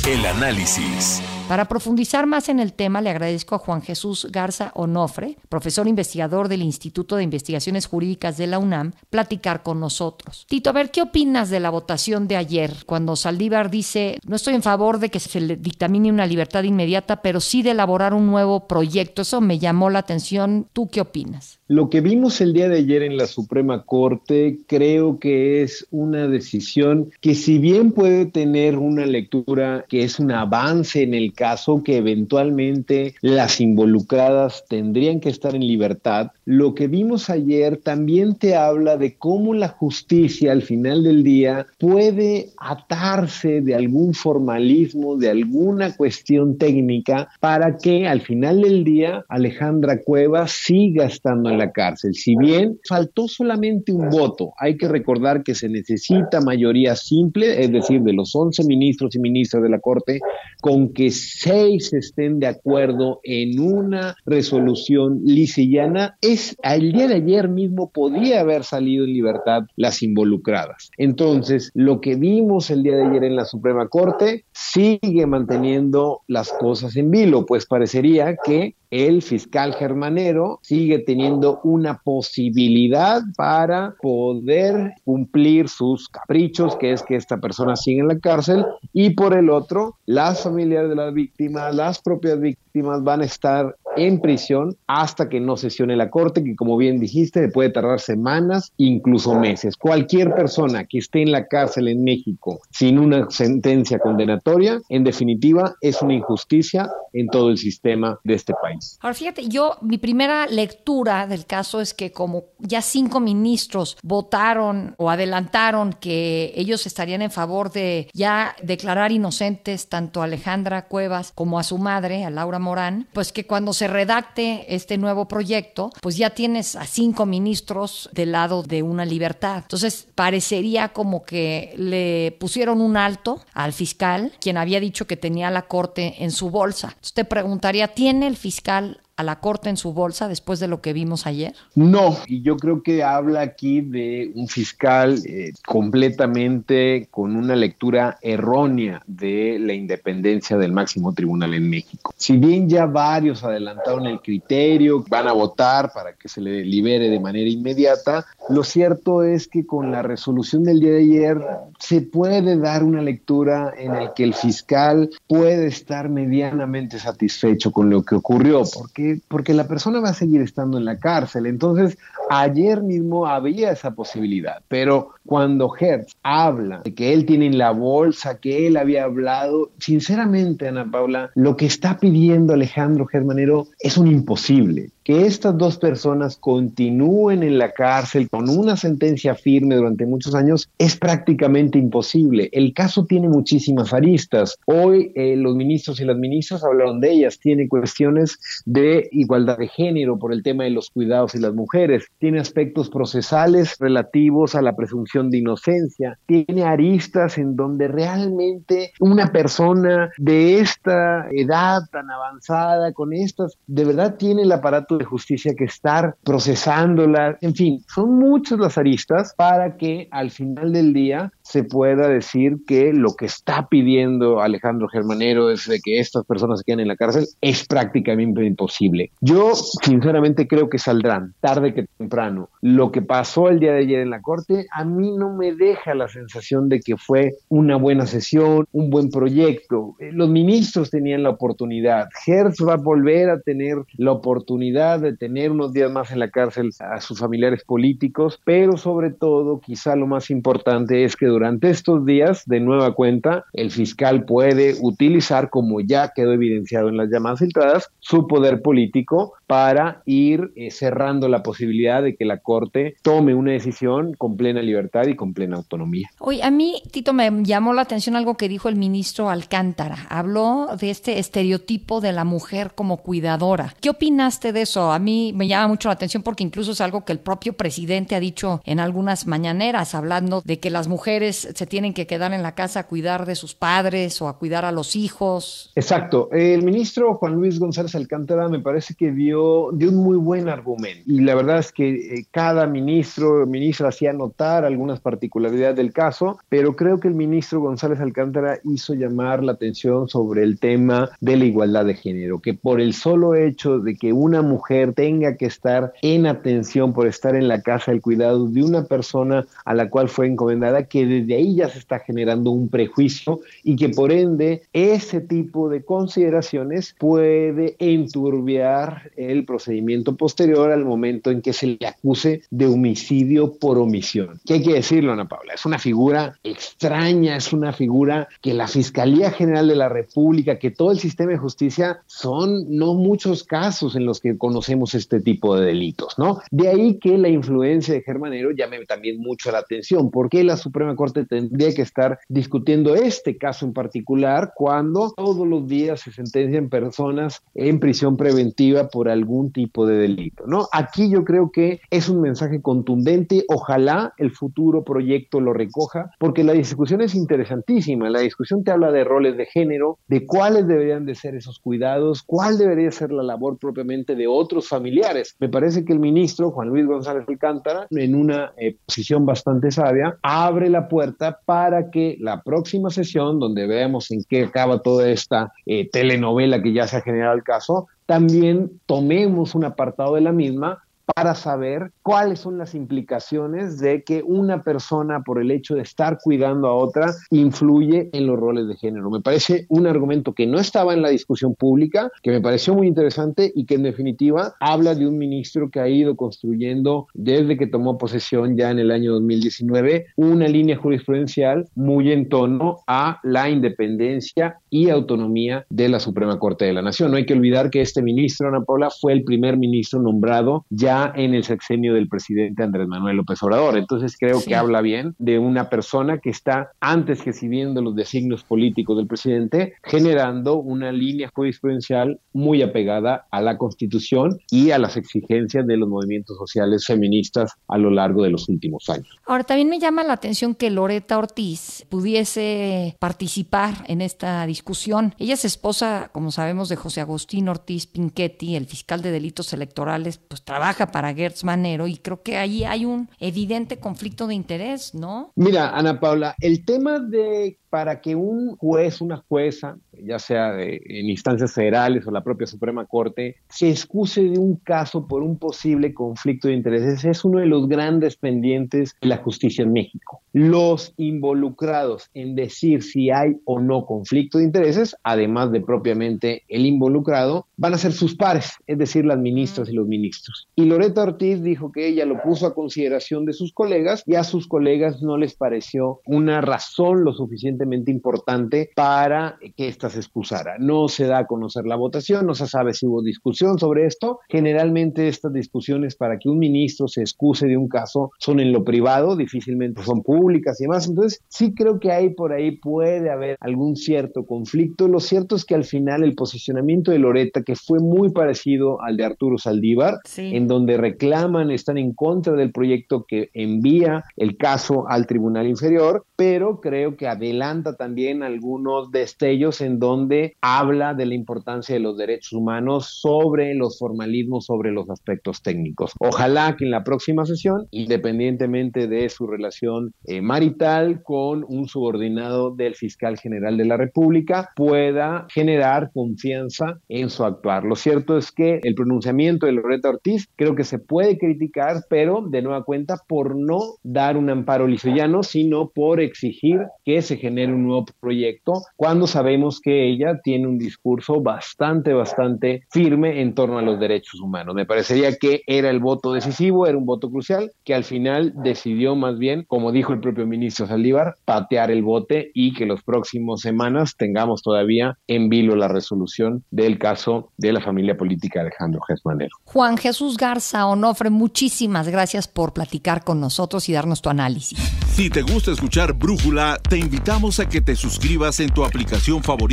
El 0.07 0.25
análisis. 0.25 1.21
Para 1.47 1.65
profundizar 1.65 2.25
más 2.25 2.47
en 2.47 2.59
el 2.59 2.71
tema, 2.71 3.01
le 3.01 3.09
agradezco 3.09 3.55
a 3.55 3.59
Juan 3.59 3.81
Jesús 3.81 4.27
Garza 4.31 4.71
Onofre, 4.75 5.35
profesor 5.49 5.89
investigador 5.89 6.47
del 6.47 6.61
Instituto 6.61 7.17
de 7.17 7.23
Investigaciones 7.23 7.85
Jurídicas 7.85 8.37
de 8.37 8.47
la 8.47 8.59
UNAM, 8.59 8.93
platicar 9.09 9.61
con 9.61 9.81
nosotros. 9.81 10.45
Tito, 10.47 10.69
a 10.69 10.73
ver, 10.73 10.89
¿qué 10.89 11.01
opinas 11.01 11.49
de 11.49 11.59
la 11.59 11.69
votación 11.69 12.29
de 12.29 12.37
ayer, 12.37 12.71
cuando 12.85 13.17
Saldívar 13.17 13.69
dice, 13.69 14.19
no 14.25 14.37
estoy 14.37 14.55
en 14.55 14.63
favor 14.63 14.99
de 14.99 15.09
que 15.09 15.19
se 15.19 15.41
le 15.41 15.57
dictamine 15.57 16.09
una 16.09 16.25
libertad 16.25 16.63
inmediata, 16.63 17.21
pero 17.21 17.41
sí 17.41 17.61
de 17.61 17.71
elaborar 17.71 18.13
un 18.13 18.27
nuevo 18.27 18.65
proyecto? 18.65 19.21
Eso 19.21 19.41
me 19.41 19.59
llamó 19.59 19.89
la 19.89 19.99
atención. 19.99 20.67
¿Tú 20.71 20.87
qué 20.87 21.01
opinas? 21.01 21.59
Lo 21.67 21.89
que 21.89 22.01
vimos 22.01 22.39
el 22.39 22.53
día 22.53 22.69
de 22.69 22.77
ayer 22.77 23.03
en 23.03 23.17
la 23.17 23.25
Suprema 23.25 23.83
Corte 23.83 24.59
creo 24.67 25.19
que 25.19 25.63
es 25.63 25.87
una 25.91 26.27
decisión 26.27 27.09
que 27.19 27.35
si 27.35 27.57
bien 27.57 27.91
puede 27.91 28.25
tener 28.25 28.77
una 28.77 29.05
lectura 29.05 29.85
que 29.89 30.03
es 30.03 30.19
un 30.19 30.31
avance 30.31 31.01
en 31.01 31.13
el 31.13 31.32
caso 31.33 31.83
que 31.83 31.97
eventualmente 31.97 33.15
las 33.21 33.59
involucradas 33.59 34.65
tendrían 34.67 35.19
que 35.19 35.29
estar 35.29 35.55
en 35.55 35.67
libertad, 35.67 36.31
lo 36.45 36.75
que 36.75 36.87
vimos 36.87 37.29
ayer 37.29 37.77
también 37.77 38.35
te 38.35 38.55
habla 38.55 38.97
de 38.97 39.15
cómo 39.15 39.53
la 39.53 39.69
justicia 39.69 40.51
al 40.51 40.61
final 40.61 41.03
del 41.03 41.23
día 41.23 41.67
puede 41.79 42.49
atarse 42.57 43.61
de 43.61 43.75
algún 43.75 44.13
formalismo, 44.13 45.15
de 45.15 45.29
alguna 45.29 45.95
cuestión 45.95 46.57
técnica, 46.57 47.29
para 47.39 47.77
que 47.77 48.07
al 48.07 48.21
final 48.21 48.61
del 48.61 48.83
día 48.83 49.23
Alejandra 49.29 50.01
Cuevas 50.01 50.51
siga 50.51 51.05
estando 51.05 51.49
en 51.49 51.57
la 51.57 51.71
cárcel. 51.71 52.13
Si 52.13 52.35
bien 52.35 52.79
faltó 52.87 53.27
solamente 53.27 53.91
un 53.91 54.09
voto, 54.09 54.53
hay 54.57 54.77
que 54.77 54.87
recordar 54.87 55.43
que 55.43 55.55
se 55.55 55.69
necesita 55.69 56.41
mayoría 56.41 56.95
simple, 56.95 57.63
es 57.63 57.71
decir, 57.71 58.01
de 58.01 58.13
los 58.13 58.35
11 58.35 58.63
ministros 58.65 59.15
y 59.15 59.19
ministras 59.19 59.63
de 59.63 59.69
la 59.69 59.79
Corte, 59.79 60.19
con 60.61 60.93
que 60.93 61.11
seis 61.11 61.93
estén 61.93 62.39
de 62.39 62.47
acuerdo 62.47 63.19
en 63.23 63.59
una 63.59 64.15
resolución 64.25 65.21
lisillana, 65.23 66.17
es 66.33 66.57
el 66.63 66.91
día 66.91 67.07
de 67.07 67.15
ayer 67.15 67.47
mismo 67.47 67.89
podía 67.89 68.41
haber 68.41 68.63
salido 68.63 69.05
en 69.05 69.13
libertad 69.13 69.63
las 69.75 70.01
involucradas. 70.03 70.91
Entonces, 70.97 71.71
lo 71.73 72.01
que 72.01 72.15
vimos 72.15 72.69
el 72.69 72.83
día 72.83 72.95
de 72.97 73.05
ayer 73.05 73.23
en 73.23 73.35
la 73.35 73.45
Suprema 73.45 73.87
Corte 73.87 74.45
sigue 74.51 75.25
manteniendo 75.25 76.21
las 76.27 76.51
cosas 76.51 76.95
en 76.95 77.11
vilo, 77.11 77.45
pues 77.45 77.65
parecería 77.65 78.35
que 78.43 78.75
el 78.93 79.23
fiscal 79.23 79.73
germanero 79.73 80.59
sigue 80.61 80.99
teniendo 80.99 81.59
una 81.63 81.99
posibilidad 82.03 83.23
para 83.35 83.95
poder 83.99 84.93
cumplir 85.03 85.67
sus 85.67 86.07
caprichos, 86.09 86.75
que 86.75 86.91
es 86.91 87.01
que 87.01 87.15
esta 87.15 87.37
persona 87.37 87.75
siga 87.75 88.03
en 88.03 88.07
la 88.09 88.19
cárcel, 88.19 88.65
y 88.93 89.11
por 89.11 89.35
el 89.35 89.49
otro, 89.49 89.97
las 90.05 90.43
familiares 90.43 90.89
de 90.89 90.95
las 90.95 91.11
víctimas, 91.11 91.73
las 91.73 91.99
propias 91.99 92.39
víctimas 92.39 93.03
van 93.03 93.21
a 93.21 93.25
estar 93.25 93.75
en 93.95 94.19
prisión 94.19 94.75
hasta 94.87 95.29
que 95.29 95.39
no 95.39 95.57
sesione 95.57 95.95
la 95.95 96.09
corte, 96.09 96.43
que 96.43 96.55
como 96.55 96.77
bien 96.77 96.99
dijiste, 96.99 97.47
puede 97.49 97.69
tardar 97.69 97.99
semanas, 97.99 98.71
incluso 98.77 99.35
meses. 99.35 99.77
Cualquier 99.77 100.33
persona 100.35 100.85
que 100.85 100.99
esté 100.99 101.21
en 101.21 101.31
la 101.31 101.47
cárcel 101.47 101.87
en 101.87 102.03
México 102.03 102.59
sin 102.71 102.99
una 102.99 103.29
sentencia 103.29 103.99
condenatoria, 103.99 104.81
en 104.89 105.03
definitiva, 105.03 105.75
es 105.81 106.01
una 106.01 106.13
injusticia 106.13 106.89
en 107.13 107.27
todo 107.27 107.49
el 107.49 107.57
sistema 107.57 108.19
de 108.23 108.33
este 108.33 108.53
país. 108.61 108.82
Ahora 108.99 109.13
fíjate, 109.13 109.47
yo 109.47 109.77
mi 109.81 109.97
primera 109.97 110.47
lectura 110.47 111.27
del 111.27 111.45
caso 111.45 111.81
es 111.81 111.93
que 111.93 112.11
como 112.11 112.45
ya 112.59 112.81
cinco 112.81 113.19
ministros 113.19 113.97
votaron 114.01 114.95
o 114.97 115.09
adelantaron 115.09 115.93
que 115.93 116.53
ellos 116.55 116.85
estarían 116.85 117.21
en 117.21 117.31
favor 117.31 117.71
de 117.71 118.09
ya 118.13 118.55
declarar 118.61 119.11
inocentes 119.11 119.89
tanto 119.89 120.21
a 120.21 120.25
Alejandra 120.25 120.87
Cuevas 120.87 121.31
como 121.35 121.59
a 121.59 121.63
su 121.63 121.77
madre, 121.77 122.25
a 122.25 122.29
Laura 122.29 122.59
Morán, 122.59 123.07
pues 123.13 123.31
que 123.31 123.45
cuando 123.45 123.73
se 123.73 123.87
redacte 123.87 124.73
este 124.73 124.97
nuevo 124.97 125.27
proyecto, 125.27 125.91
pues 126.01 126.17
ya 126.17 126.31
tienes 126.31 126.75
a 126.75 126.85
cinco 126.85 127.25
ministros 127.25 128.09
del 128.13 128.31
lado 128.31 128.63
de 128.63 128.83
una 128.83 129.05
libertad. 129.05 129.57
Entonces 129.63 130.07
parecería 130.15 130.89
como 130.89 131.23
que 131.23 131.73
le 131.77 132.35
pusieron 132.39 132.81
un 132.81 132.97
alto 132.97 133.41
al 133.53 133.73
fiscal, 133.73 134.31
quien 134.39 134.57
había 134.57 134.79
dicho 134.79 135.07
que 135.07 135.17
tenía 135.17 135.51
la 135.51 135.63
corte 135.63 136.23
en 136.23 136.31
su 136.31 136.49
bolsa. 136.49 136.87
Entonces 136.89 137.13
te 137.13 137.25
preguntaría, 137.25 137.89
¿tiene 137.89 138.27
el 138.27 138.37
fiscal 138.37 138.72
tal 138.73 138.97
la 139.23 139.39
Corte 139.39 139.69
en 139.69 139.77
su 139.77 139.93
bolsa 139.93 140.27
después 140.27 140.59
de 140.59 140.67
lo 140.67 140.81
que 140.81 140.93
vimos 140.93 141.25
ayer? 141.25 141.53
No, 141.75 142.17
y 142.27 142.41
yo 142.41 142.57
creo 142.57 142.83
que 142.83 143.03
habla 143.03 143.41
aquí 143.41 143.81
de 143.81 144.31
un 144.35 144.47
fiscal 144.47 145.19
eh, 145.25 145.53
completamente 145.65 147.07
con 147.09 147.35
una 147.35 147.55
lectura 147.55 148.17
errónea 148.21 149.01
de 149.07 149.57
la 149.59 149.73
independencia 149.73 150.57
del 150.57 150.71
máximo 150.71 151.13
tribunal 151.13 151.53
en 151.53 151.69
México. 151.69 152.13
Si 152.17 152.37
bien 152.37 152.69
ya 152.69 152.85
varios 152.85 153.43
adelantaron 153.43 154.05
el 154.05 154.19
criterio, 154.19 155.03
van 155.09 155.27
a 155.27 155.33
votar 155.33 155.91
para 155.93 156.13
que 156.13 156.27
se 156.27 156.41
le 156.41 156.63
libere 156.63 157.09
de 157.09 157.19
manera 157.19 157.49
inmediata, 157.49 158.25
lo 158.49 158.63
cierto 158.63 159.23
es 159.23 159.47
que 159.47 159.65
con 159.65 159.91
la 159.91 160.01
resolución 160.01 160.63
del 160.63 160.79
día 160.79 160.91
de 160.91 160.99
ayer 160.99 161.37
se 161.79 162.01
puede 162.01 162.57
dar 162.57 162.83
una 162.83 163.01
lectura 163.01 163.73
en 163.77 163.95
el 163.95 164.13
que 164.13 164.23
el 164.23 164.33
fiscal 164.33 165.09
puede 165.27 165.67
estar 165.67 166.09
medianamente 166.09 166.99
satisfecho 166.99 167.71
con 167.71 167.89
lo 167.89 168.03
que 168.03 168.15
ocurrió, 168.15 168.63
porque, 168.73 169.12
porque 169.27 169.53
la 169.53 169.67
persona 169.67 169.99
va 169.99 170.09
a 170.09 170.13
seguir 170.13 170.41
estando 170.41 170.77
en 170.77 170.85
la 170.85 170.99
cárcel. 170.99 171.45
Entonces, 171.45 171.97
ayer 172.29 172.81
mismo 172.81 173.27
había 173.27 173.71
esa 173.71 173.91
posibilidad, 173.91 174.61
pero 174.67 175.11
cuando 175.25 175.73
Hertz 175.77 176.15
habla 176.23 176.81
de 176.83 176.93
que 176.93 177.13
él 177.13 177.25
tiene 177.25 177.45
en 177.47 177.57
la 177.57 177.71
bolsa, 177.71 178.39
que 178.39 178.67
él 178.67 178.77
había 178.77 179.03
hablado, 179.03 179.71
sinceramente, 179.79 180.67
Ana 180.67 180.89
Paula, 180.89 181.31
lo 181.35 181.57
que 181.57 181.65
está 181.65 181.97
pidiendo 181.97 182.53
Alejandro 182.53 183.05
Germanero 183.05 183.67
es 183.79 183.97
un 183.97 184.07
imposible 184.07 184.91
que 185.03 185.25
estas 185.25 185.57
dos 185.57 185.77
personas 185.77 186.37
continúen 186.37 187.43
en 187.43 187.57
la 187.57 187.71
cárcel 187.71 188.29
con 188.29 188.49
una 188.49 188.77
sentencia 188.77 189.35
firme 189.35 189.75
durante 189.75 190.05
muchos 190.05 190.33
años 190.33 190.69
es 190.77 190.95
prácticamente 190.95 191.77
imposible. 191.77 192.49
El 192.53 192.73
caso 192.73 193.05
tiene 193.05 193.27
muchísimas 193.27 193.93
aristas. 193.93 194.57
Hoy 194.65 195.11
eh, 195.15 195.35
los 195.35 195.55
ministros 195.55 195.99
y 195.99 196.05
las 196.05 196.17
ministras 196.17 196.63
hablaron 196.63 197.01
de 197.01 197.11
ellas. 197.11 197.39
Tiene 197.39 197.67
cuestiones 197.67 198.39
de 198.65 198.92
igualdad 199.11 199.57
de 199.57 199.67
género 199.67 200.17
por 200.17 200.33
el 200.33 200.43
tema 200.43 200.63
de 200.63 200.71
los 200.71 200.89
cuidados 200.89 201.35
y 201.35 201.39
las 201.39 201.53
mujeres. 201.53 202.05
Tiene 202.19 202.39
aspectos 202.39 202.89
procesales 202.89 203.75
relativos 203.79 204.55
a 204.55 204.61
la 204.61 204.75
presunción 204.75 205.29
de 205.29 205.39
inocencia. 205.39 206.17
Tiene 206.25 206.63
aristas 206.63 207.37
en 207.37 207.55
donde 207.55 207.87
realmente 207.87 208.91
una 208.99 209.31
persona 209.31 210.11
de 210.17 210.59
esta 210.59 211.27
edad 211.31 211.81
tan 211.91 212.09
avanzada, 212.09 212.91
con 212.93 213.13
estas, 213.13 213.57
de 213.67 213.85
verdad 213.85 214.15
tiene 214.15 214.43
el 214.43 214.51
aparato 214.51 214.97
de 214.97 215.05
justicia 215.05 215.53
que 215.57 215.65
estar 215.65 216.15
procesándola, 216.23 217.37
en 217.41 217.53
fin, 217.55 217.83
son 217.87 218.17
muchas 218.17 218.59
las 218.59 218.77
aristas 218.77 219.33
para 219.37 219.77
que 219.77 220.07
al 220.11 220.31
final 220.31 220.73
del 220.73 220.93
día 220.93 221.31
se 221.43 221.63
pueda 221.63 222.07
decir 222.07 222.57
que 222.65 222.93
lo 222.93 223.15
que 223.15 223.25
está 223.25 223.67
pidiendo 223.69 224.41
Alejandro 224.41 224.87
Germanero 224.87 225.51
es 225.51 225.67
de 225.67 225.79
que 225.79 225.99
estas 225.99 226.25
personas 226.25 226.59
se 226.59 226.65
queden 226.65 226.79
en 226.81 226.87
la 226.87 226.95
cárcel 226.95 227.25
es 227.41 227.67
prácticamente 227.67 228.43
imposible. 228.43 229.11
Yo 229.21 229.53
sinceramente 229.53 230.47
creo 230.47 230.69
que 230.69 230.79
saldrán 230.79 231.33
tarde 231.41 231.73
que 231.73 231.85
temprano. 231.97 232.49
Lo 232.61 232.91
que 232.91 233.01
pasó 233.01 233.49
el 233.49 233.59
día 233.59 233.73
de 233.73 233.79
ayer 233.79 233.99
en 233.99 234.09
la 234.09 234.21
corte 234.21 234.65
a 234.71 234.85
mí 234.85 235.11
no 235.15 235.35
me 235.35 235.53
deja 235.53 235.93
la 235.93 236.07
sensación 236.07 236.69
de 236.69 236.79
que 236.79 236.97
fue 236.97 237.35
una 237.49 237.75
buena 237.75 238.05
sesión, 238.05 238.65
un 238.71 238.89
buen 238.89 239.09
proyecto. 239.09 239.95
Eh, 239.99 240.11
los 240.11 240.29
ministros 240.29 240.89
tenían 240.89 241.23
la 241.23 241.29
oportunidad. 241.29 242.07
Hertz 242.25 242.65
va 242.65 242.73
a 242.73 242.77
volver 242.77 243.29
a 243.29 243.39
tener 243.41 243.77
la 243.97 244.11
oportunidad 244.11 244.99
de 244.99 245.15
tener 245.15 245.51
unos 245.51 245.73
días 245.73 245.91
más 245.91 246.11
en 246.11 246.19
la 246.19 246.29
cárcel 246.29 246.69
a 246.79 247.01
sus 247.01 247.19
familiares 247.19 247.63
políticos, 247.63 248.39
pero 248.45 248.77
sobre 248.77 249.11
todo, 249.11 249.59
quizá 249.59 249.95
lo 249.95 250.07
más 250.07 250.29
importante 250.29 251.03
es 251.03 251.15
que 251.15 251.32
durante 251.33 251.69
estos 251.69 252.05
días, 252.05 252.43
de 252.45 252.59
nueva 252.59 252.93
cuenta, 252.93 253.45
el 253.53 253.71
fiscal 253.71 254.25
puede 254.25 254.75
utilizar, 254.81 255.49
como 255.49 255.81
ya 255.81 256.11
quedó 256.15 256.33
evidenciado 256.33 256.89
en 256.89 256.97
las 256.97 257.09
llamadas 257.09 257.39
filtradas, 257.39 257.89
su 257.99 258.27
poder 258.27 258.61
político 258.61 259.33
para 259.47 260.01
ir 260.05 260.51
eh, 260.55 260.71
cerrando 260.71 261.27
la 261.27 261.43
posibilidad 261.43 262.01
de 262.01 262.15
que 262.15 262.25
la 262.25 262.37
Corte 262.37 262.95
tome 263.01 263.33
una 263.33 263.51
decisión 263.51 264.13
con 264.13 264.37
plena 264.37 264.61
libertad 264.61 265.07
y 265.07 265.15
con 265.15 265.33
plena 265.33 265.57
autonomía. 265.57 266.09
Hoy 266.19 266.41
a 266.41 266.51
mí, 266.51 266.81
Tito, 266.91 267.13
me 267.13 267.29
llamó 267.43 267.73
la 267.73 267.81
atención 267.81 268.15
algo 268.15 268.35
que 268.35 268.49
dijo 268.49 268.69
el 268.69 268.75
ministro 268.75 269.29
Alcántara. 269.29 270.07
Habló 270.09 270.67
de 270.79 270.89
este 270.89 271.19
estereotipo 271.19 272.01
de 272.01 272.11
la 272.11 272.23
mujer 272.23 272.71
como 272.75 272.97
cuidadora. 272.97 273.75
¿Qué 273.81 273.89
opinaste 273.89 274.53
de 274.53 274.61
eso? 274.61 274.91
A 274.91 274.99
mí 274.99 275.33
me 275.35 275.47
llama 275.47 275.67
mucho 275.67 275.89
la 275.89 275.93
atención 275.93 276.23
porque 276.23 276.43
incluso 276.43 276.71
es 276.71 276.81
algo 276.81 277.05
que 277.05 277.11
el 277.11 277.19
propio 277.19 277.53
presidente 277.53 278.15
ha 278.15 278.19
dicho 278.19 278.61
en 278.65 278.79
algunas 278.79 279.27
mañaneras, 279.27 279.95
hablando 279.95 280.41
de 280.45 280.59
que 280.59 280.69
las 280.69 280.87
mujeres 280.87 281.22
se 281.31 281.65
tienen 281.67 281.93
que 281.93 282.07
quedar 282.07 282.33
en 282.33 282.41
la 282.41 282.55
casa 282.55 282.81
a 282.81 282.87
cuidar 282.87 283.25
de 283.25 283.35
sus 283.35 283.53
padres 283.53 284.21
o 284.21 284.27
a 284.27 284.37
cuidar 284.37 284.65
a 284.65 284.71
los 284.71 284.95
hijos. 284.95 285.71
Exacto. 285.75 286.29
El 286.31 286.63
ministro 286.63 287.13
Juan 287.15 287.35
Luis 287.35 287.59
González 287.59 287.93
Alcántara 287.95 288.49
me 288.49 288.59
parece 288.59 288.95
que 288.95 289.11
dio, 289.11 289.69
dio 289.73 289.89
un 289.89 289.97
muy 289.97 290.17
buen 290.17 290.49
argumento. 290.49 291.03
Y 291.05 291.21
la 291.21 291.35
verdad 291.35 291.59
es 291.59 291.71
que 291.71 291.89
eh, 291.89 292.25
cada 292.31 292.65
ministro, 292.65 293.45
ministra 293.45 293.89
hacía 293.89 294.13
notar 294.13 294.65
algunas 294.65 294.99
particularidades 294.99 295.75
del 295.75 295.93
caso, 295.93 296.39
pero 296.49 296.75
creo 296.75 296.99
que 296.99 297.09
el 297.09 297.13
ministro 297.13 297.61
González 297.61 297.99
Alcántara 297.99 298.59
hizo 298.63 298.93
llamar 298.93 299.43
la 299.43 299.51
atención 299.51 300.07
sobre 300.09 300.43
el 300.43 300.59
tema 300.59 301.11
de 301.19 301.37
la 301.37 301.45
igualdad 301.45 301.85
de 301.85 301.95
género, 301.95 302.39
que 302.39 302.53
por 302.53 302.81
el 302.81 302.93
solo 302.93 303.35
hecho 303.35 303.79
de 303.79 303.95
que 303.95 304.13
una 304.13 304.41
mujer 304.41 304.63
mujer 304.63 304.93
tenga 304.93 305.35
que 305.35 305.45
estar 305.45 305.93
en 306.01 306.25
atención 306.25 306.93
por 306.93 307.07
estar 307.07 307.35
en 307.35 307.47
la 307.47 307.61
casa, 307.61 307.91
el 307.91 308.01
cuidado 308.01 308.47
de 308.47 308.63
una 308.63 308.85
persona 308.85 309.45
a 309.65 309.73
la 309.73 309.89
cual 309.89 310.07
fue 310.09 310.27
encomendada, 310.27 310.85
que 310.85 311.05
desde 311.21 311.35
ahí 311.35 311.55
ya 311.55 311.69
se 311.69 311.79
está 311.79 311.99
generando 311.99 312.51
un 312.51 312.69
prejuicio 312.69 313.41
y 313.63 313.75
que 313.75 313.89
por 313.89 314.11
ende 314.11 314.63
ese 314.73 315.21
tipo 315.21 315.69
de 315.69 315.83
consideraciones 315.83 316.95
puede 316.97 317.75
enturbiar 317.79 319.11
el 319.15 319.45
procedimiento 319.45 320.15
posterior 320.15 320.71
al 320.71 320.85
momento 320.85 321.31
en 321.31 321.41
que 321.41 321.53
se 321.53 321.67
le 321.67 321.87
acuse 321.87 322.41
de 322.49 322.65
homicidio 322.65 323.53
por 323.53 323.77
omisión. 323.77 324.39
¿Qué 324.45 324.55
hay 324.55 324.63
que 324.63 324.73
decirlo, 324.73 325.13
Ana 325.13 325.27
Paula? 325.27 325.53
Es 325.53 325.65
una 325.65 325.79
figura 325.79 326.37
extraña, 326.43 327.37
es 327.37 327.53
una 327.53 327.73
figura 327.73 328.27
que 328.41 328.53
la 328.53 328.67
Fiscalía 328.67 329.31
General 329.31 329.67
de 329.67 329.75
la 329.75 329.89
República, 329.89 330.59
que 330.59 330.71
todo 330.71 330.91
el 330.91 330.99
sistema 330.99 331.31
de 331.31 331.37
justicia 331.37 332.01
son 332.05 332.65
no 332.77 332.93
muchos 332.93 333.43
casos 333.43 333.95
en 333.95 334.05
los 334.05 334.19
que 334.19 334.37
conocemos 334.37 334.95
este 334.95 335.19
tipo 335.19 335.55
de 335.55 335.65
delitos, 335.65 336.17
¿no? 336.17 336.39
De 336.51 336.69
ahí 336.69 336.99
que 336.99 337.17
la 337.17 337.29
influencia 337.29 337.93
de 337.93 338.01
Germanero 338.01 338.51
llame 338.51 338.85
también 338.85 339.19
mucho 339.19 339.51
la 339.51 339.59
atención. 339.59 340.11
¿Por 340.11 340.29
qué 340.29 340.43
la 340.43 340.57
Suprema 340.57 340.95
Corte 340.95 341.02
tendría 341.11 341.73
que 341.73 341.81
estar 341.81 342.19
discutiendo 342.29 342.95
este 342.95 343.37
caso 343.37 343.65
en 343.65 343.73
particular 343.73 344.53
cuando 344.55 345.11
todos 345.15 345.47
los 345.47 345.67
días 345.67 346.01
se 346.01 346.11
sentencian 346.11 346.69
personas 346.69 347.41
en 347.53 347.79
prisión 347.79 348.17
preventiva 348.17 348.87
por 348.87 349.09
algún 349.09 349.51
tipo 349.51 349.85
de 349.85 349.97
delito, 349.97 350.45
¿no? 350.47 350.67
Aquí 350.71 351.09
yo 351.09 351.23
creo 351.25 351.51
que 351.51 351.81
es 351.89 352.09
un 352.09 352.21
mensaje 352.21 352.61
contundente. 352.61 353.45
Ojalá 353.47 354.13
el 354.17 354.31
futuro 354.31 354.83
proyecto 354.83 355.39
lo 355.39 355.53
recoja, 355.53 356.11
porque 356.19 356.43
la 356.43 356.53
discusión 356.53 357.01
es 357.01 357.15
interesantísima. 357.15 358.09
La 358.09 358.19
discusión 358.19 358.63
te 358.63 358.71
habla 358.71 358.91
de 358.91 359.03
roles 359.03 359.37
de 359.37 359.45
género, 359.45 359.99
de 360.07 360.25
cuáles 360.25 360.67
deberían 360.67 361.05
de 361.05 361.15
ser 361.15 361.35
esos 361.35 361.59
cuidados, 361.59 362.23
cuál 362.23 362.57
debería 362.57 362.91
ser 362.91 363.11
la 363.11 363.23
labor 363.23 363.57
propiamente 363.57 364.15
de 364.15 364.27
otros 364.27 364.67
familiares. 364.67 365.35
Me 365.39 365.49
parece 365.49 365.85
que 365.85 365.93
el 365.93 365.99
ministro 365.99 366.51
Juan 366.51 366.69
Luis 366.69 366.85
González 366.85 367.25
Alcántara, 367.27 367.87
en 367.89 368.15
una 368.15 368.53
eh, 368.57 368.77
posición 368.85 369.25
bastante 369.25 369.71
sabia, 369.71 370.17
abre 370.21 370.69
la 370.69 370.87
puerta 370.93 371.39
para 371.43 371.89
que 371.89 372.17
la 372.19 372.43
próxima 372.43 372.91
sesión, 372.91 373.39
donde 373.39 373.65
veamos 373.65 374.11
en 374.11 374.23
qué 374.29 374.43
acaba 374.43 374.77
toda 374.77 375.09
esta 375.09 375.51
eh, 375.65 375.89
telenovela 375.89 376.61
que 376.61 376.71
ya 376.71 376.85
se 376.85 376.97
ha 376.97 377.01
generado 377.01 377.35
el 377.35 377.41
caso, 377.41 377.87
también 378.05 378.79
tomemos 378.85 379.55
un 379.55 379.65
apartado 379.65 380.13
de 380.13 380.21
la 380.21 380.31
misma 380.31 380.82
para 381.05 381.35
saber 381.35 381.91
cuáles 382.01 382.39
son 382.39 382.57
las 382.57 382.75
implicaciones 382.75 383.79
de 383.79 384.03
que 384.03 384.23
una 384.23 384.63
persona 384.63 385.21
por 385.21 385.41
el 385.41 385.51
hecho 385.51 385.75
de 385.75 385.81
estar 385.81 386.17
cuidando 386.21 386.67
a 386.67 386.75
otra 386.75 387.13
influye 387.29 388.09
en 388.13 388.27
los 388.27 388.39
roles 388.39 388.67
de 388.67 388.75
género. 388.75 389.09
Me 389.09 389.21
parece 389.21 389.65
un 389.69 389.87
argumento 389.87 390.33
que 390.33 390.47
no 390.47 390.59
estaba 390.59 390.93
en 390.93 391.01
la 391.01 391.09
discusión 391.09 391.55
pública, 391.55 392.11
que 392.21 392.31
me 392.31 392.41
pareció 392.41 392.73
muy 392.73 392.87
interesante 392.87 393.51
y 393.53 393.65
que 393.65 393.75
en 393.75 393.83
definitiva 393.83 394.55
habla 394.59 394.95
de 394.95 395.07
un 395.07 395.17
ministro 395.17 395.69
que 395.69 395.79
ha 395.79 395.87
ido 395.87 396.15
construyendo 396.15 397.07
desde 397.13 397.57
que 397.57 397.67
tomó 397.67 397.97
posesión 397.97 398.55
ya 398.57 398.71
en 398.71 398.79
el 398.79 398.91
año 398.91 399.13
2019 399.13 400.07
una 400.15 400.47
línea 400.47 400.77
jurisprudencial 400.77 401.67
muy 401.75 402.11
en 402.11 402.29
tono 402.29 402.79
a 402.87 403.19
la 403.23 403.49
independencia 403.49 404.57
y 404.69 404.89
autonomía 404.89 405.65
de 405.69 405.89
la 405.89 405.99
Suprema 405.99 406.39
Corte 406.39 406.65
de 406.65 406.73
la 406.73 406.81
Nación. 406.81 407.11
No 407.11 407.17
hay 407.17 407.25
que 407.25 407.33
olvidar 407.33 407.69
que 407.69 407.81
este 407.81 408.01
ministro, 408.01 408.47
Ana 408.47 408.61
Paula, 408.61 408.89
fue 408.89 409.13
el 409.13 409.23
primer 409.23 409.57
ministro 409.57 410.01
nombrado 410.01 410.65
ya 410.69 410.92
ya 410.93 411.13
en 411.15 411.33
el 411.33 411.43
sexenio 411.43 411.93
del 411.93 412.07
presidente 412.07 412.63
Andrés 412.63 412.87
Manuel 412.87 413.17
López 413.17 413.41
Obrador. 413.43 413.77
Entonces 413.77 414.15
creo 414.17 414.41
que 414.43 414.55
habla 414.55 414.81
bien 414.81 415.15
de 415.17 415.39
una 415.39 415.69
persona 415.69 416.19
que 416.19 416.29
está, 416.29 416.71
antes 416.79 417.21
que 417.21 417.33
siguiendo 417.33 417.81
los 417.81 417.95
designios 417.95 418.43
políticos 418.43 418.97
del 418.97 419.07
presidente, 419.07 419.73
generando 419.83 420.57
una 420.57 420.91
línea 420.91 421.31
jurisprudencial 421.33 422.19
muy 422.33 422.61
apegada 422.61 423.25
a 423.31 423.41
la 423.41 423.57
Constitución 423.57 424.39
y 424.49 424.71
a 424.71 424.77
las 424.77 424.97
exigencias 424.97 425.65
de 425.65 425.77
los 425.77 425.89
movimientos 425.89 426.37
sociales 426.37 426.85
feministas 426.85 427.53
a 427.67 427.77
lo 427.77 427.89
largo 427.89 428.23
de 428.23 428.29
los 428.29 428.49
últimos 428.49 428.89
años. 428.89 429.07
Ahora, 429.25 429.43
también 429.43 429.69
me 429.69 429.79
llama 429.79 430.03
la 430.03 430.13
atención 430.13 430.55
que 430.55 430.69
Loreta 430.69 431.17
Ortiz 431.17 431.85
pudiese 431.89 432.95
participar 432.99 433.83
en 433.87 434.01
esta 434.01 434.45
discusión. 434.45 435.15
Ella 435.17 435.33
es 435.33 435.45
esposa, 435.45 436.09
como 436.11 436.31
sabemos, 436.31 436.69
de 436.69 436.75
José 436.75 437.01
Agustín 437.01 437.49
Ortiz 437.49 437.87
Pinchetti, 437.87 438.55
el 438.55 438.65
fiscal 438.65 439.01
de 439.01 439.11
delitos 439.11 439.53
electorales, 439.53 440.17
pues 440.17 440.43
trabaja 440.43 440.82
para 440.87 441.13
Gertz 441.13 441.43
Manero 441.43 441.87
y 441.87 441.97
creo 441.97 442.21
que 442.21 442.37
ahí 442.37 442.63
hay 442.63 442.85
un 442.85 443.09
evidente 443.19 443.77
conflicto 443.77 444.27
de 444.27 444.35
interés, 444.35 444.93
¿no? 444.93 445.31
Mira, 445.35 445.69
Ana 445.69 445.99
Paula, 445.99 446.35
el 446.39 446.65
tema 446.65 446.99
de 446.99 447.57
para 447.69 448.01
que 448.01 448.15
un 448.15 448.55
juez, 448.57 449.01
una 449.01 449.17
jueza, 449.27 449.77
ya 450.01 450.19
sea 450.19 450.59
en 450.59 451.09
instancias 451.09 451.53
federales 451.53 452.05
o 452.07 452.11
la 452.11 452.23
propia 452.23 452.47
Suprema 452.47 452.85
Corte, 452.85 453.37
se 453.49 453.69
excuse 453.69 454.21
de 454.21 454.39
un 454.39 454.55
caso 454.57 455.07
por 455.07 455.23
un 455.23 455.37
posible 455.37 455.93
conflicto 455.93 456.47
de 456.47 456.55
intereses 456.55 457.05
es 457.05 457.25
uno 457.25 457.39
de 457.39 457.45
los 457.45 457.67
grandes 457.67 458.15
pendientes 458.15 458.95
de 459.01 459.07
la 459.07 459.17
justicia 459.17 459.63
en 459.63 459.73
México. 459.73 460.21
Los 460.33 460.93
involucrados 460.97 462.09
en 462.13 462.35
decir 462.35 462.83
si 462.83 463.09
hay 463.09 463.37
o 463.45 463.59
no 463.59 463.85
conflicto 463.85 464.37
de 464.37 464.45
intereses, 464.45 464.95
además 465.03 465.51
de 465.51 465.61
propiamente 465.61 466.43
el 466.47 466.65
involucrado, 466.65 467.47
van 467.57 467.73
a 467.73 467.77
ser 467.77 467.93
sus 467.93 468.15
pares, 468.15 468.53
es 468.67 468.77
decir, 468.77 469.05
las 469.05 469.19
ministras 469.19 469.69
y 469.69 469.73
los 469.73 469.87
ministros. 469.87 470.47
Y 470.55 470.65
Loreta 470.65 471.03
Ortiz 471.03 471.41
dijo 471.41 471.71
que 471.71 471.87
ella 471.87 472.05
lo 472.05 472.21
puso 472.21 472.47
a 472.47 472.55
consideración 472.55 473.25
de 473.25 473.33
sus 473.33 473.53
colegas 473.53 474.03
y 474.05 474.15
a 474.15 474.23
sus 474.23 474.47
colegas 474.47 475.01
no 475.01 475.17
les 475.17 475.35
pareció 475.35 476.01
una 476.05 476.41
razón 476.41 477.03
lo 477.03 477.13
suficiente 477.13 477.65
importante 477.91 478.71
para 478.75 479.37
que 479.55 479.67
se 479.89 479.99
excusara. 479.99 480.57
No 480.59 480.87
se 480.87 481.05
da 481.05 481.19
a 481.19 481.27
conocer 481.27 481.65
la 481.65 481.75
votación, 481.75 482.25
no 482.25 482.35
se 482.35 482.47
sabe 482.47 482.73
si 482.73 482.85
hubo 482.85 483.01
discusión 483.01 483.59
sobre 483.59 483.85
esto. 483.85 484.19
Generalmente 484.29 485.07
estas 485.07 485.33
discusiones 485.33 485.95
para 485.95 486.17
que 486.17 486.29
un 486.29 486.39
ministro 486.39 486.87
se 486.87 487.01
excuse 487.01 487.47
de 487.47 487.57
un 487.57 487.67
caso 487.67 488.11
son 488.19 488.39
en 488.39 488.51
lo 488.51 488.63
privado, 488.63 489.15
difícilmente 489.15 489.83
son 489.83 490.03
públicas 490.03 490.59
y 490.59 490.65
demás. 490.65 490.87
Entonces 490.87 491.21
sí 491.27 491.53
creo 491.53 491.79
que 491.79 491.91
ahí 491.91 492.09
por 492.09 492.33
ahí 492.33 492.51
puede 492.51 493.09
haber 493.09 493.37
algún 493.39 493.75
cierto 493.75 494.25
conflicto. 494.25 494.87
Lo 494.87 494.99
cierto 494.99 495.35
es 495.35 495.45
que 495.45 495.55
al 495.55 495.63
final 495.63 496.03
el 496.03 496.15
posicionamiento 496.15 496.91
de 496.91 496.99
Loreta, 496.99 497.43
que 497.43 497.55
fue 497.55 497.79
muy 497.79 498.11
parecido 498.11 498.81
al 498.81 498.97
de 498.97 499.05
Arturo 499.05 499.37
Saldívar, 499.37 499.99
en 500.17 500.47
donde 500.47 500.77
reclaman, 500.77 501.51
están 501.51 501.77
en 501.77 501.93
contra 501.93 502.33
del 502.33 502.51
proyecto 502.51 503.05
que 503.07 503.29
envía 503.33 504.03
el 504.17 504.37
caso 504.37 504.87
al 504.87 505.07
Tribunal 505.07 505.47
Inferior, 505.47 506.05
pero 506.15 506.59
creo 506.61 506.97
que 506.97 507.07
adelante 507.07 507.73
también 507.77 508.23
algunos 508.23 508.91
destellos 508.91 509.61
en 509.61 509.72
donde 509.79 510.35
habla 510.41 510.93
de 510.93 511.05
la 511.05 511.15
importancia 511.15 511.75
de 511.75 511.81
los 511.81 511.97
derechos 511.97 512.33
humanos 512.33 512.99
sobre 513.01 513.53
los 513.55 513.77
formalismos, 513.79 514.45
sobre 514.45 514.71
los 514.71 514.89
aspectos 514.89 515.41
técnicos. 515.41 515.93
Ojalá 515.99 516.55
que 516.57 516.65
en 516.65 516.71
la 516.71 516.83
próxima 516.83 517.25
sesión, 517.25 517.67
independientemente 517.71 518.87
de 518.87 519.09
su 519.09 519.27
relación 519.27 519.93
eh, 520.05 520.21
marital 520.21 521.03
con 521.03 521.45
un 521.47 521.67
subordinado 521.67 522.51
del 522.51 522.75
fiscal 522.75 523.17
general 523.17 523.57
de 523.57 523.65
la 523.65 523.77
República, 523.77 524.49
pueda 524.55 525.27
generar 525.29 525.91
confianza 525.93 526.79
en 526.89 527.09
su 527.09 527.23
actuar. 527.23 527.63
Lo 527.63 527.75
cierto 527.75 528.17
es 528.17 528.31
que 528.31 528.59
el 528.63 528.75
pronunciamiento 528.75 529.45
de 529.45 529.53
Loreta 529.53 529.89
Ortiz 529.89 530.27
creo 530.35 530.55
que 530.55 530.63
se 530.63 530.79
puede 530.79 531.17
criticar, 531.17 531.83
pero 531.89 532.23
de 532.29 532.41
nueva 532.41 532.63
cuenta 532.63 532.97
por 533.07 533.35
no 533.35 533.59
dar 533.83 534.17
un 534.17 534.29
amparo 534.29 534.67
lisoyano, 534.67 535.23
sino 535.23 535.69
por 535.69 535.99
exigir 535.99 536.59
que 536.85 537.01
se 537.01 537.17
genere 537.17 537.53
un 537.53 537.63
nuevo 537.63 537.85
proyecto 537.99 538.53
cuando 538.75 539.07
sabemos 539.07 539.59
que 539.63 539.87
ella 539.87 540.19
tiene 540.21 540.45
un 540.45 540.59
discurso 540.59 541.21
bastante, 541.21 541.93
bastante 541.93 542.63
firme 542.69 543.21
en 543.21 543.33
torno 543.33 543.57
a 543.57 543.61
los 543.61 543.79
derechos 543.79 544.19
humanos. 544.19 544.53
Me 544.53 544.65
parecería 544.65 545.15
que 545.15 545.41
era 545.47 545.69
el 545.69 545.79
voto 545.79 546.11
decisivo, 546.11 546.67
era 546.67 546.77
un 546.77 546.85
voto 546.85 547.09
crucial, 547.09 547.51
que 547.63 547.73
al 547.73 547.85
final 547.85 548.33
decidió 548.43 548.95
más 548.95 549.17
bien, 549.17 549.45
como 549.47 549.71
dijo 549.71 549.93
el 549.93 550.01
propio 550.01 550.27
ministro 550.27 550.67
Saldívar, 550.67 551.15
patear 551.25 551.71
el 551.71 551.81
bote 551.81 552.29
y 552.33 552.53
que 552.53 552.65
los 552.65 552.83
próximos 552.83 553.41
semanas 553.41 553.95
tengamos 553.97 554.41
todavía 554.43 554.97
en 555.07 555.29
vilo 555.29 555.55
la 555.55 555.69
resolución 555.69 556.43
del 556.51 556.77
caso 556.77 557.31
de 557.37 557.53
la 557.53 557.61
familia 557.61 557.95
política 557.95 558.39
de 558.39 558.47
Alejandro 558.47 558.81
Gesmanero. 558.81 559.35
Juan 559.45 559.77
Jesús 559.77 560.17
Garza 560.17 560.67
Onofre, 560.67 561.09
muchísimas 561.09 561.87
gracias 561.87 562.27
por 562.27 562.53
platicar 562.53 563.03
con 563.05 563.21
nosotros 563.21 563.69
y 563.69 563.73
darnos 563.73 564.01
tu 564.01 564.09
análisis. 564.09 564.59
Si 564.93 565.09
te 565.09 565.21
gusta 565.21 565.51
escuchar 565.51 565.93
Brújula, 565.93 566.59
te 566.69 566.77
invitamos 566.77 567.39
a 567.39 567.47
que 567.47 567.61
te 567.61 567.75
suscribas 567.75 568.39
en 568.39 568.49
tu 568.51 568.63
aplicación 568.63 569.23
favorita 569.23 569.52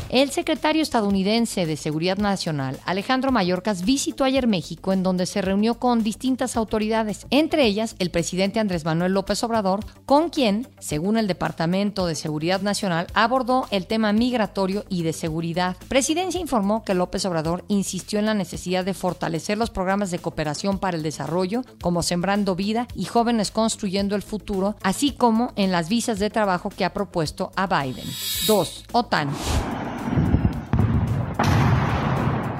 El 0.11 0.29
secretario 0.31 0.81
estadounidense 0.81 1.65
de 1.65 1.77
Seguridad 1.77 2.17
Nacional, 2.17 2.77
Alejandro 2.85 3.31
Mayorkas, 3.31 3.85
visitó 3.85 4.25
ayer 4.25 4.45
México 4.45 4.91
en 4.91 5.03
donde 5.03 5.25
se 5.25 5.41
reunió 5.41 5.79
con 5.79 6.03
distintas 6.03 6.57
autoridades, 6.57 7.25
entre 7.29 7.65
ellas 7.65 7.95
el 7.97 8.11
presidente 8.11 8.59
Andrés 8.59 8.83
Manuel 8.83 9.13
López 9.13 9.41
Obrador, 9.45 9.79
con 10.05 10.29
quien, 10.29 10.67
según 10.79 11.15
el 11.15 11.27
Departamento 11.27 12.07
de 12.07 12.15
Seguridad 12.15 12.61
Nacional, 12.61 13.07
abordó 13.13 13.67
el 13.71 13.87
tema 13.87 14.11
migratorio 14.11 14.83
y 14.89 15.03
de 15.03 15.13
seguridad. 15.13 15.77
Presidencia 15.87 16.41
informó 16.41 16.83
que 16.83 16.93
López 16.93 17.23
Obrador 17.23 17.63
insistió 17.69 18.19
en 18.19 18.25
la 18.25 18.33
necesidad 18.33 18.83
de 18.83 18.93
fortalecer 18.93 19.57
los 19.57 19.69
programas 19.69 20.11
de 20.11 20.19
cooperación 20.19 20.77
para 20.77 20.97
el 20.97 21.03
desarrollo, 21.03 21.61
como 21.81 22.03
Sembrando 22.03 22.57
Vida 22.57 22.85
y 22.95 23.05
Jóvenes 23.05 23.51
Construyendo 23.51 24.17
el 24.17 24.23
Futuro, 24.23 24.75
así 24.83 25.11
como 25.11 25.53
en 25.55 25.71
las 25.71 25.87
visas 25.87 26.19
de 26.19 26.29
trabajo 26.29 26.69
que 26.69 26.83
ha 26.83 26.91
propuesto 26.91 27.53
a 27.55 27.65
Biden. 27.67 28.03
2. 28.45 28.85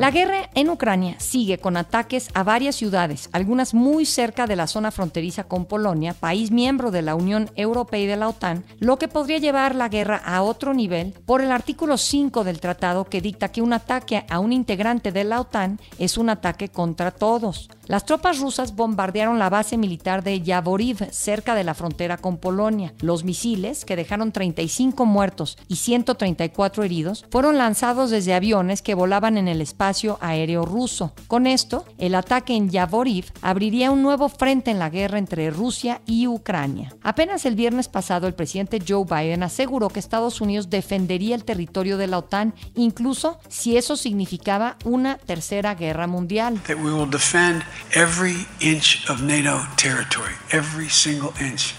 La 0.01 0.09
guerra 0.09 0.49
en 0.55 0.67
Ucrania 0.71 1.15
sigue 1.19 1.59
con 1.59 1.77
ataques 1.77 2.29
a 2.33 2.41
varias 2.41 2.75
ciudades, 2.75 3.29
algunas 3.33 3.75
muy 3.75 4.07
cerca 4.07 4.47
de 4.47 4.55
la 4.55 4.65
zona 4.65 4.89
fronteriza 4.89 5.43
con 5.43 5.65
Polonia, 5.65 6.15
país 6.15 6.49
miembro 6.49 6.89
de 6.89 7.03
la 7.03 7.13
Unión 7.13 7.51
Europea 7.55 7.99
y 7.99 8.07
de 8.07 8.17
la 8.17 8.27
OTAN, 8.27 8.63
lo 8.79 8.97
que 8.97 9.07
podría 9.07 9.37
llevar 9.37 9.75
la 9.75 9.89
guerra 9.89 10.17
a 10.17 10.41
otro 10.41 10.73
nivel 10.73 11.13
por 11.27 11.41
el 11.41 11.51
artículo 11.51 11.99
5 11.99 12.43
del 12.43 12.59
tratado 12.59 13.05
que 13.05 13.21
dicta 13.21 13.51
que 13.51 13.61
un 13.61 13.73
ataque 13.73 14.25
a 14.27 14.39
un 14.39 14.53
integrante 14.53 15.11
de 15.11 15.23
la 15.23 15.39
OTAN 15.39 15.79
es 15.99 16.17
un 16.17 16.31
ataque 16.31 16.69
contra 16.69 17.11
todos. 17.11 17.69
Las 17.85 18.05
tropas 18.05 18.39
rusas 18.39 18.75
bombardearon 18.75 19.37
la 19.37 19.49
base 19.49 19.77
militar 19.77 20.23
de 20.23 20.41
Yavoriv, 20.41 21.11
cerca 21.11 21.55
de 21.55 21.65
la 21.65 21.73
frontera 21.73 22.17
con 22.17 22.37
Polonia. 22.37 22.93
Los 23.01 23.25
misiles, 23.25 23.83
que 23.83 23.97
dejaron 23.97 24.31
35 24.31 25.05
muertos 25.05 25.57
y 25.67 25.75
134 25.75 26.83
heridos, 26.83 27.25
fueron 27.29 27.57
lanzados 27.57 28.09
desde 28.09 28.33
aviones 28.33 28.81
que 28.81 28.95
volaban 28.95 29.37
en 29.37 29.49
el 29.49 29.59
espacio 29.59 29.90
aéreo 30.21 30.65
ruso. 30.65 31.13
Con 31.27 31.47
esto, 31.47 31.85
el 31.97 32.15
ataque 32.15 32.55
en 32.55 32.69
Yavoriv 32.69 33.25
abriría 33.41 33.91
un 33.91 34.01
nuevo 34.01 34.29
frente 34.29 34.71
en 34.71 34.79
la 34.79 34.89
guerra 34.89 35.17
entre 35.17 35.49
Rusia 35.49 36.01
y 36.05 36.27
Ucrania. 36.27 36.95
Apenas 37.03 37.45
el 37.45 37.55
viernes 37.55 37.87
pasado, 37.87 38.27
el 38.27 38.33
presidente 38.33 38.79
Joe 38.85 39.05
Biden 39.05 39.43
aseguró 39.43 39.89
que 39.89 39.99
Estados 39.99 40.41
Unidos 40.41 40.69
defendería 40.69 41.35
el 41.35 41.43
territorio 41.43 41.97
de 41.97 42.07
la 42.07 42.19
OTAN, 42.19 42.53
incluso 42.75 43.39
si 43.47 43.77
eso 43.77 43.95
significaba 43.95 44.77
una 44.85 45.17
tercera 45.17 45.75
guerra 45.75 46.07
mundial. 46.07 46.61
That 46.67 46.77
we 46.77 46.91
will 46.91 47.09
defend 47.09 47.63
every 47.93 48.47
inch 48.59 49.09
of 49.09 49.21
NATO 49.21 49.61
territory, 49.77 50.33
every 50.51 50.89
single 50.89 51.31
inch. 51.39 51.73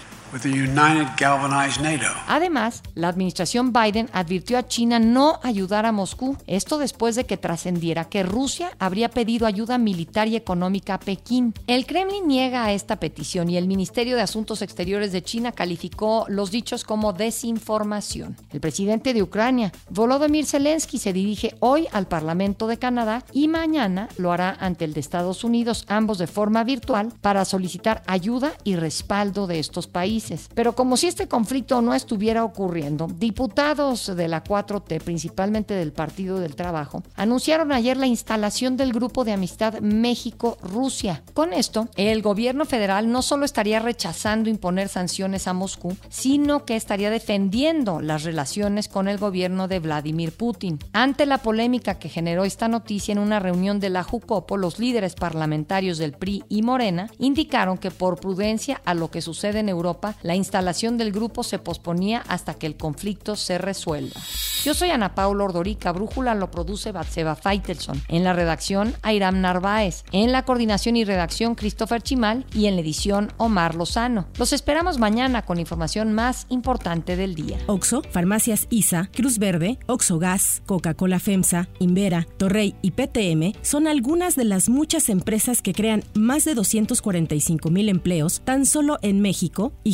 Además, 2.27 2.81
la 2.95 3.07
administración 3.09 3.71
Biden 3.71 4.09
advirtió 4.13 4.57
a 4.57 4.67
China 4.67 4.97
no 4.97 5.39
ayudar 5.43 5.85
a 5.85 5.91
Moscú, 5.91 6.37
esto 6.47 6.79
después 6.79 7.15
de 7.15 7.25
que 7.25 7.37
trascendiera 7.37 8.05
que 8.05 8.23
Rusia 8.23 8.71
habría 8.79 9.09
pedido 9.09 9.45
ayuda 9.45 9.77
militar 9.77 10.27
y 10.27 10.35
económica 10.35 10.95
a 10.95 10.99
Pekín. 10.99 11.53
El 11.67 11.85
Kremlin 11.85 12.27
niega 12.27 12.71
esta 12.71 12.95
petición 12.95 13.49
y 13.49 13.57
el 13.57 13.67
Ministerio 13.67 14.15
de 14.15 14.23
Asuntos 14.23 14.63
Exteriores 14.63 15.11
de 15.11 15.21
China 15.21 15.51
calificó 15.51 16.25
los 16.29 16.49
dichos 16.49 16.83
como 16.83 17.13
desinformación. 17.13 18.35
El 18.51 18.59
presidente 18.59 19.13
de 19.13 19.21
Ucrania, 19.21 19.71
Volodymyr 19.89 20.45
Zelensky, 20.45 20.97
se 20.97 21.13
dirige 21.13 21.55
hoy 21.59 21.87
al 21.91 22.07
Parlamento 22.07 22.65
de 22.65 22.79
Canadá 22.79 23.23
y 23.33 23.47
mañana 23.47 24.09
lo 24.17 24.31
hará 24.31 24.57
ante 24.59 24.85
el 24.85 24.93
de 24.93 24.99
Estados 24.99 25.43
Unidos, 25.43 25.85
ambos 25.89 26.17
de 26.17 26.25
forma 26.25 26.63
virtual, 26.63 27.13
para 27.21 27.45
solicitar 27.45 28.01
ayuda 28.07 28.53
y 28.63 28.77
respaldo 28.77 29.45
de 29.45 29.59
estos 29.59 29.85
países. 29.85 30.22
Pero 30.53 30.73
como 30.73 30.97
si 30.97 31.07
este 31.07 31.27
conflicto 31.27 31.81
no 31.81 31.93
estuviera 31.93 32.43
ocurriendo, 32.43 33.07
diputados 33.07 34.15
de 34.15 34.27
la 34.27 34.43
4T, 34.43 35.01
principalmente 35.01 35.73
del 35.73 35.91
Partido 35.91 36.39
del 36.39 36.55
Trabajo, 36.55 37.03
anunciaron 37.15 37.71
ayer 37.71 37.97
la 37.97 38.07
instalación 38.07 38.77
del 38.77 38.93
Grupo 38.93 39.23
de 39.23 39.33
Amistad 39.33 39.79
México-Rusia. 39.79 41.23
Con 41.33 41.53
esto, 41.53 41.87
el 41.95 42.21
gobierno 42.21 42.65
federal 42.65 43.11
no 43.11 43.21
solo 43.21 43.45
estaría 43.45 43.79
rechazando 43.79 44.49
imponer 44.49 44.89
sanciones 44.89 45.47
a 45.47 45.53
Moscú, 45.53 45.95
sino 46.09 46.65
que 46.65 46.75
estaría 46.75 47.09
defendiendo 47.09 48.01
las 48.01 48.23
relaciones 48.23 48.87
con 48.87 49.07
el 49.07 49.17
gobierno 49.17 49.67
de 49.67 49.79
Vladimir 49.79 50.31
Putin. 50.31 50.79
Ante 50.93 51.25
la 51.25 51.39
polémica 51.39 51.99
que 51.99 52.09
generó 52.09 52.45
esta 52.45 52.67
noticia 52.67 53.11
en 53.11 53.19
una 53.19 53.39
reunión 53.39 53.79
de 53.79 53.89
la 53.89 54.03
Jucopo, 54.03 54.57
los 54.57 54.79
líderes 54.79 55.15
parlamentarios 55.15 55.97
del 55.97 56.13
PRI 56.13 56.43
y 56.49 56.61
Morena 56.61 57.09
indicaron 57.17 57.77
que 57.77 57.91
por 57.91 58.19
prudencia 58.19 58.81
a 58.85 58.93
lo 58.93 59.09
que 59.09 59.21
sucede 59.21 59.59
en 59.59 59.69
Europa, 59.69 60.12
la 60.21 60.35
instalación 60.35 60.97
del 60.97 61.11
grupo 61.11 61.43
se 61.43 61.59
posponía 61.59 62.23
hasta 62.27 62.53
que 62.53 62.67
el 62.67 62.77
conflicto 62.77 63.35
se 63.35 63.57
resuelva. 63.57 64.19
Yo 64.63 64.73
soy 64.73 64.91
Ana 64.91 65.15
Paula 65.15 65.43
Ordorica, 65.43 65.91
Brújula 65.91 66.35
lo 66.35 66.49
produce 66.49 66.91
Batseba 66.91 67.35
Feitelson. 67.35 68.01
En 68.07 68.23
la 68.23 68.33
redacción, 68.33 68.93
Airam 69.01 69.41
Narváez. 69.41 70.05
En 70.11 70.31
la 70.31 70.45
coordinación 70.45 70.95
y 70.95 71.03
redacción, 71.03 71.55
Christopher 71.55 72.01
Chimal. 72.01 72.45
Y 72.53 72.67
en 72.67 72.75
la 72.75 72.81
edición, 72.81 73.33
Omar 73.37 73.75
Lozano. 73.75 74.27
Los 74.37 74.53
esperamos 74.53 74.99
mañana 74.99 75.43
con 75.43 75.59
información 75.59 76.13
más 76.13 76.45
importante 76.49 77.17
del 77.17 77.35
día. 77.35 77.57
Oxo, 77.67 78.03
Farmacias 78.11 78.67
ISA, 78.69 79.09
Cruz 79.13 79.37
Verde, 79.37 79.79
Oxo 79.87 80.19
Gas, 80.19 80.61
Coca-Cola 80.65 81.19
FEMSA, 81.19 81.67
Invera, 81.79 82.27
Torrey 82.37 82.75
y 82.81 82.91
PTM 82.91 83.53
son 83.61 83.87
algunas 83.87 84.35
de 84.35 84.45
las 84.45 84.69
muchas 84.69 85.09
empresas 85.09 85.61
que 85.61 85.73
crean 85.73 86.03
más 86.13 86.45
de 86.45 86.55
245 86.55 87.69
mil 87.69 87.89
empleos 87.89 88.41
tan 88.45 88.65
solo 88.65 88.97
en 89.01 89.21
México 89.21 89.73
y 89.83 89.93